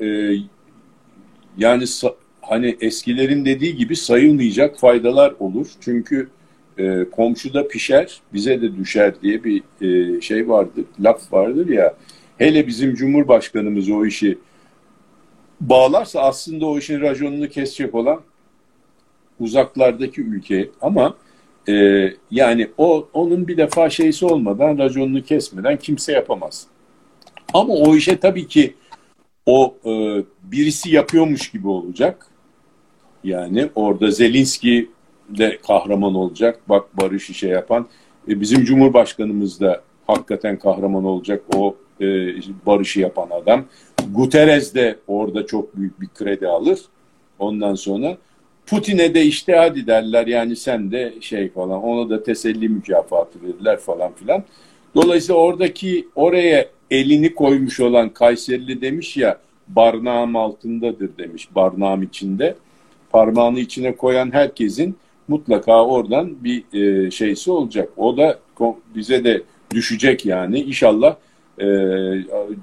[0.00, 0.36] e,
[1.58, 1.84] yani
[2.42, 5.66] hani eskilerin dediği gibi sayılmayacak faydalar olur.
[5.80, 6.28] Çünkü
[6.78, 11.96] e, komşuda pişer, bize de düşer diye bir e, şey vardır, laf vardır ya.
[12.38, 14.38] Hele bizim Cumhurbaşkanımız o işi
[15.60, 18.20] bağlarsa aslında o işin raconunu kesecek olan
[19.40, 21.16] uzaklardaki ülke ama
[21.68, 26.66] e, yani o onun bir defa şeysi olmadan raconunu kesmeden kimse yapamaz.
[27.54, 28.74] Ama o işe tabii ki
[29.46, 29.90] o e,
[30.42, 32.26] birisi yapıyormuş gibi olacak.
[33.24, 34.90] Yani orada Zelinski
[35.28, 36.60] de kahraman olacak.
[36.68, 37.86] Bak Barış işe yapan.
[38.28, 41.42] E, bizim Cumhurbaşkanımız da hakikaten kahraman olacak.
[41.56, 42.06] O e,
[42.66, 43.64] barışı yapan adam.
[44.10, 46.78] Guterres de orada çok büyük bir kredi alır.
[47.38, 48.16] Ondan sonra
[48.66, 53.78] Putin'e de işte hadi derler yani sen de şey falan ona da teselli mükafatı verirler
[53.78, 54.44] falan filan.
[54.94, 59.38] Dolayısıyla oradaki oraya elini koymuş olan Kayserili demiş ya
[59.68, 62.54] barnağım altındadır demiş barnağım içinde.
[63.10, 64.96] Parmağını içine koyan herkesin
[65.28, 67.88] mutlaka oradan bir e, şeysi olacak.
[67.96, 68.38] O da
[68.94, 70.60] bize de düşecek yani.
[70.60, 71.16] İnşallah
[71.58, 71.66] e,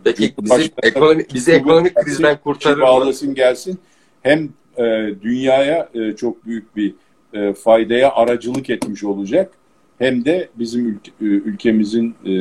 [0.04, 3.80] Peki bizi, ekonomi, bizi ekonomik krizden kurtarır Bağlasın gelsin.
[4.22, 6.94] Hem e, dünyaya e, çok büyük bir
[7.34, 9.52] e, faydaya aracılık etmiş olacak.
[10.00, 12.34] Hem de bizim ülke, e, ülkemizin e,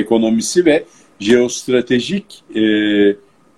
[0.00, 0.84] ekonomisi ve
[1.20, 2.60] jeostratejik e,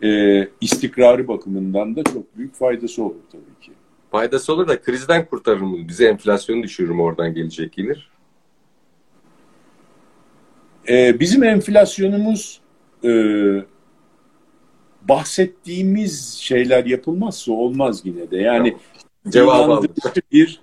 [0.03, 3.73] e, istikrarı bakımından da çok büyük faydası olur tabii ki.
[4.11, 5.89] Faydası olur da krizden kurtarır mı?
[5.89, 8.11] Bize enflasyonu düşürür mü oradan gelecek gelir?
[10.89, 12.61] E, bizim enflasyonumuz
[13.05, 13.11] e,
[15.09, 18.37] bahsettiğimiz şeyler yapılmazsa olmaz yine de.
[18.37, 18.77] Yani
[19.33, 19.67] tamam.
[19.67, 20.61] inandırıcı bir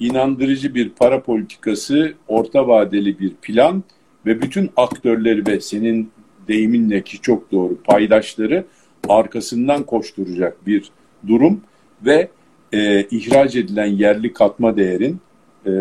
[0.00, 3.82] inandırıcı bir para politikası, orta vadeli bir plan
[4.26, 6.12] ve bütün aktörleri ve senin
[6.50, 8.64] deyiminle ki çok doğru paydaşları
[9.08, 10.90] arkasından koşturacak bir
[11.26, 11.60] durum
[12.04, 12.28] ve
[12.72, 15.20] e, ihraç edilen yerli katma değerin
[15.66, 15.72] e,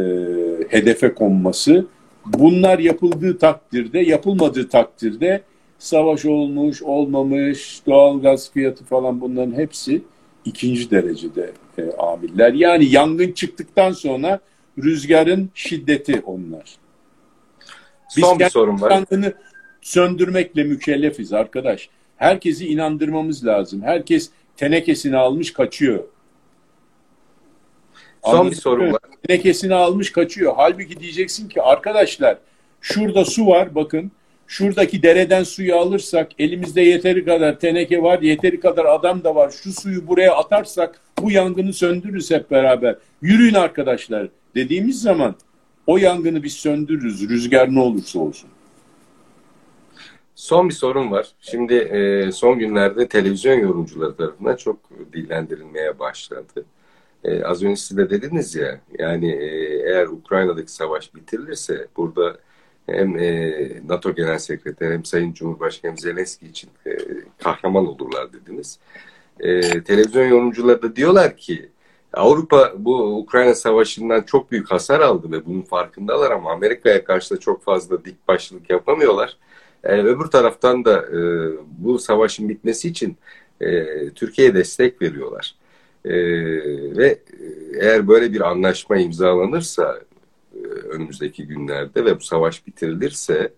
[0.69, 1.85] hedefe konması
[2.25, 5.41] Bunlar yapıldığı takdirde, yapılmadığı takdirde
[5.79, 10.01] savaş olmuş, olmamış, doğal gaz fiyatı falan bunların hepsi
[10.45, 12.53] ikinci derecede e, amiller.
[12.53, 14.39] Yani yangın çıktıktan sonra
[14.77, 16.77] rüzgarın şiddeti onlar.
[18.17, 18.91] Biz Son bir sorun var.
[18.91, 19.33] Yangını
[19.81, 21.89] söndürmekle mükellefiz arkadaş.
[22.17, 23.81] Herkesi inandırmamız lazım.
[23.81, 26.03] Herkes tenekesini almış kaçıyor.
[28.25, 28.99] Son Anladın bir sorun var.
[29.27, 30.53] Tenekesini almış kaçıyor.
[30.55, 32.37] Halbuki diyeceksin ki arkadaşlar
[32.81, 34.11] şurada su var bakın.
[34.47, 39.51] Şuradaki dereden suyu alırsak elimizde yeteri kadar teneke var, yeteri kadar adam da var.
[39.63, 42.95] Şu suyu buraya atarsak bu yangını söndürürüz hep beraber.
[43.21, 45.35] Yürüyün arkadaşlar dediğimiz zaman
[45.87, 47.29] o yangını biz söndürürüz.
[47.29, 48.49] Rüzgar ne olursa olsun.
[50.39, 51.27] Son bir sorun var.
[51.41, 54.77] Şimdi e, son günlerde televizyon yorumcuları tarafından çok
[55.13, 56.65] dillendirilmeye başladı.
[57.23, 59.45] E, az önce siz de dediniz ya, yani e,
[59.89, 62.37] eğer Ukrayna'daki savaş bitirilirse burada
[62.85, 63.53] hem e,
[63.87, 66.97] NATO Genel Sekreteri hem Sayın Cumhurbaşkanı Zelenski için e,
[67.43, 68.79] kahraman olurlar dediniz.
[69.39, 71.69] E, televizyon yorumcuları da diyorlar ki
[72.13, 77.39] Avrupa bu Ukrayna Savaşı'ndan çok büyük hasar aldı ve bunun farkındalar ama Amerika'ya karşı da
[77.39, 79.37] çok fazla dik başlılık yapamıyorlar.
[79.83, 81.19] E, öbür taraftan da e,
[81.77, 83.17] bu savaşın bitmesi için
[83.61, 85.55] e, Türkiye'ye destek veriyorlar.
[86.05, 86.13] E,
[86.97, 87.19] ve
[87.79, 89.99] eğer böyle bir anlaşma imzalanırsa
[90.55, 93.53] e, önümüzdeki günlerde ve bu savaş bitirilirse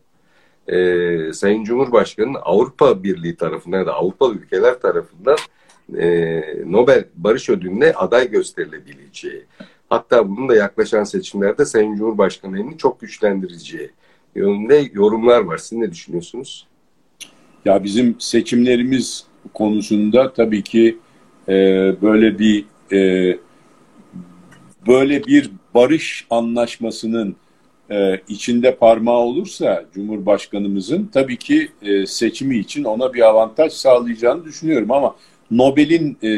[0.68, 5.38] e, Sayın Cumhurbaşkanı'nın Avrupa Birliği tarafından ya da Avrupa ülkeler tarafından
[5.98, 9.45] e, Nobel Barış Ödülü'ne aday gösterilebileceği
[9.89, 13.91] hatta bunun da yaklaşan seçimlerde Sayın Cumhurbaşkanı'nın çok güçlendireceği
[14.36, 15.58] yönünde yorumlar var.
[15.58, 16.68] Siz ne düşünüyorsunuz?
[17.66, 20.98] Ya bizim seçimlerimiz konusunda tabii ki
[21.49, 21.53] e,
[22.02, 23.38] böyle bir e,
[24.88, 27.36] böyle bir barış anlaşmasının
[27.91, 34.91] e, içinde parmağı olursa Cumhurbaşkanımızın tabii ki e, seçimi için ona bir avantaj sağlayacağını düşünüyorum
[34.91, 35.16] ama
[35.52, 36.30] Nobel'in e,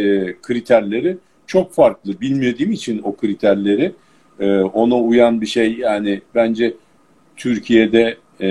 [0.42, 1.18] kriterleri
[1.48, 2.22] çok farklı.
[2.22, 3.92] Bilmediğim için o kriterleri
[4.40, 6.74] e, ona uyan bir şey yani bence
[7.38, 8.48] Türkiye'de e,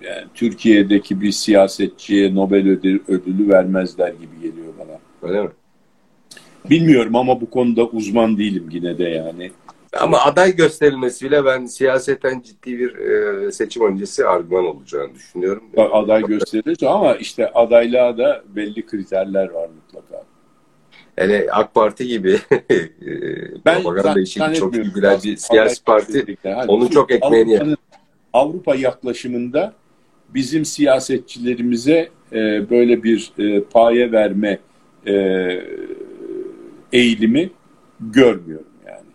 [0.00, 4.98] yani Türkiye'deki bir siyasetçiye Nobel ödülü, ödülü vermezler gibi geliyor bana.
[5.30, 5.50] Öyle mi?
[6.70, 9.50] Bilmiyorum ama bu konuda uzman değilim yine de yani.
[10.00, 15.62] Ama aday gösterilmesiyle ben siyaseten ciddi bir e, seçim öncesi argüman olacağını düşünüyorum.
[15.76, 20.29] Aday gösterilirse ama işte adaylığa da belli kriterler var mutlaka.
[21.20, 22.38] Yani AK Parti gibi
[23.66, 26.36] ben propaganda işini çok iyi bilen bir siyasi parti
[26.68, 27.66] onun çok ekmeğini yer.
[28.32, 29.72] Avrupa yaklaşımında
[30.28, 34.58] bizim siyasetçilerimize e, böyle bir e, paye verme
[35.06, 35.14] e,
[36.92, 37.50] eğilimi
[38.00, 39.06] görmüyorum yani.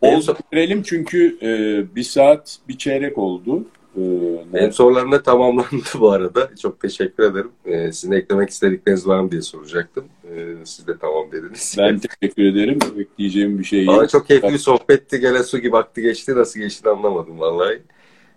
[0.00, 1.50] Oldu verelim çünkü e,
[1.96, 3.64] bir saat bir çeyrek oldu.
[3.98, 6.50] E, Benim sorularım da tamamlandı bu arada.
[6.62, 7.50] Çok teşekkür ederim.
[7.64, 10.04] E, sizin eklemek istedikleriniz var mı diye soracaktım.
[10.24, 11.74] E, siz de tamam dediniz.
[11.78, 12.78] Ben teşekkür ederim.
[12.98, 13.96] Bekleyeceğim bir şey yok.
[13.96, 15.20] Bana çok keyifli bir sohbetti.
[15.20, 16.34] Gene su gibi aktı geçti.
[16.36, 17.82] Nasıl geçti anlamadım vallahi.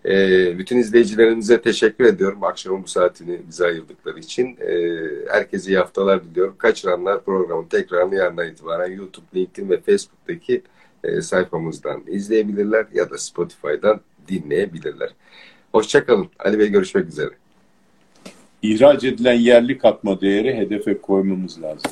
[0.06, 2.44] E, bütün izleyicilerimize teşekkür ediyorum.
[2.44, 4.58] Akşamın bu saatini bize ayırdıkları için.
[4.62, 6.56] E, herkese iyi haftalar diliyorum.
[6.58, 10.62] Kaçıranlar programın tekrarını yarından itibaren YouTube, LinkedIn ve Facebook'taki
[11.04, 15.10] e, sayfamızdan izleyebilirler ya da Spotify'dan dinleyebilirler.
[15.72, 16.30] Hoşçakalın.
[16.40, 17.30] Ali Bey görüşmek üzere.
[18.62, 21.92] İhraç edilen yerli katma değeri hedefe koymamız lazım.